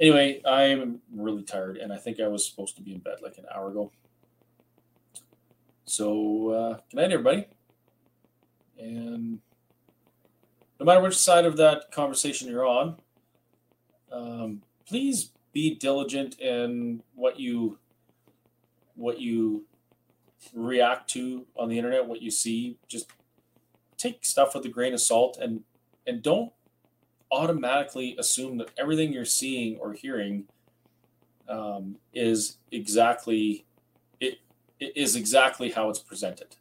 [0.00, 3.38] Anyway, I'm really tired, and I think I was supposed to be in bed like
[3.38, 3.92] an hour ago.
[5.84, 7.46] So uh, good night, everybody.
[8.78, 9.40] And
[10.80, 12.96] no matter which side of that conversation you're on,
[14.10, 17.78] um, please be diligent in what you
[18.94, 19.64] what you
[20.54, 22.78] react to on the internet, what you see.
[22.88, 23.10] Just
[23.96, 25.62] take stuff with a grain of salt and
[26.06, 26.52] and don't
[27.30, 30.44] automatically assume that everything you're seeing or hearing
[31.48, 33.64] um, is exactly
[34.20, 34.38] it,
[34.78, 36.56] it is exactly how it's presented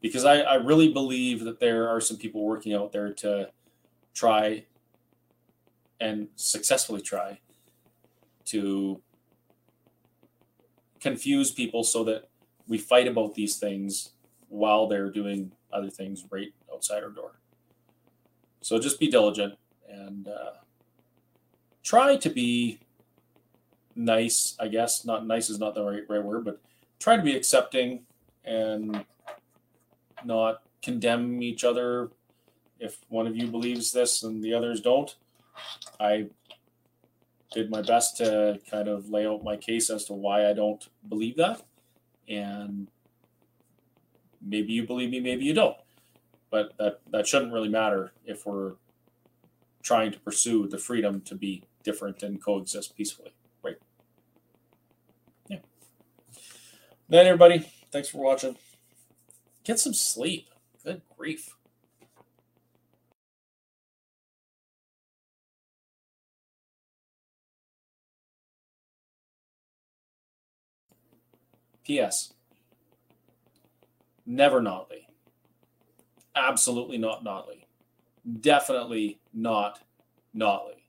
[0.00, 3.50] because I, I really believe that there are some people working out there to
[4.12, 4.64] try
[6.00, 7.40] and successfully try
[8.46, 9.00] to
[11.04, 12.30] confuse people so that
[12.66, 14.12] we fight about these things
[14.48, 17.32] while they're doing other things right outside our door.
[18.62, 20.54] So just be diligent and uh,
[21.82, 22.78] try to be
[23.94, 25.04] nice, I guess.
[25.04, 26.58] Not nice is not the right, right word, but
[26.98, 28.06] try to be accepting
[28.46, 29.04] and
[30.24, 32.12] not condemn each other
[32.80, 35.14] if one of you believes this and the others don't.
[36.00, 36.28] I
[37.54, 40.86] did my best to kind of lay out my case as to why I don't
[41.08, 41.62] believe that.
[42.28, 42.88] And
[44.44, 45.76] maybe you believe me, maybe you don't.
[46.50, 48.74] But that, that shouldn't really matter if we're
[49.82, 53.34] trying to pursue the freedom to be different and coexist peacefully.
[53.62, 53.76] Right.
[55.48, 55.58] Yeah.
[57.08, 57.70] Then everybody.
[57.92, 58.56] Thanks for watching.
[59.62, 60.48] Get some sleep.
[60.84, 61.54] Good grief.
[71.84, 72.32] P.S.
[74.26, 75.06] Never Notley.
[76.34, 77.66] Absolutely not Notley.
[78.40, 79.80] Definitely not
[80.34, 80.84] Notley.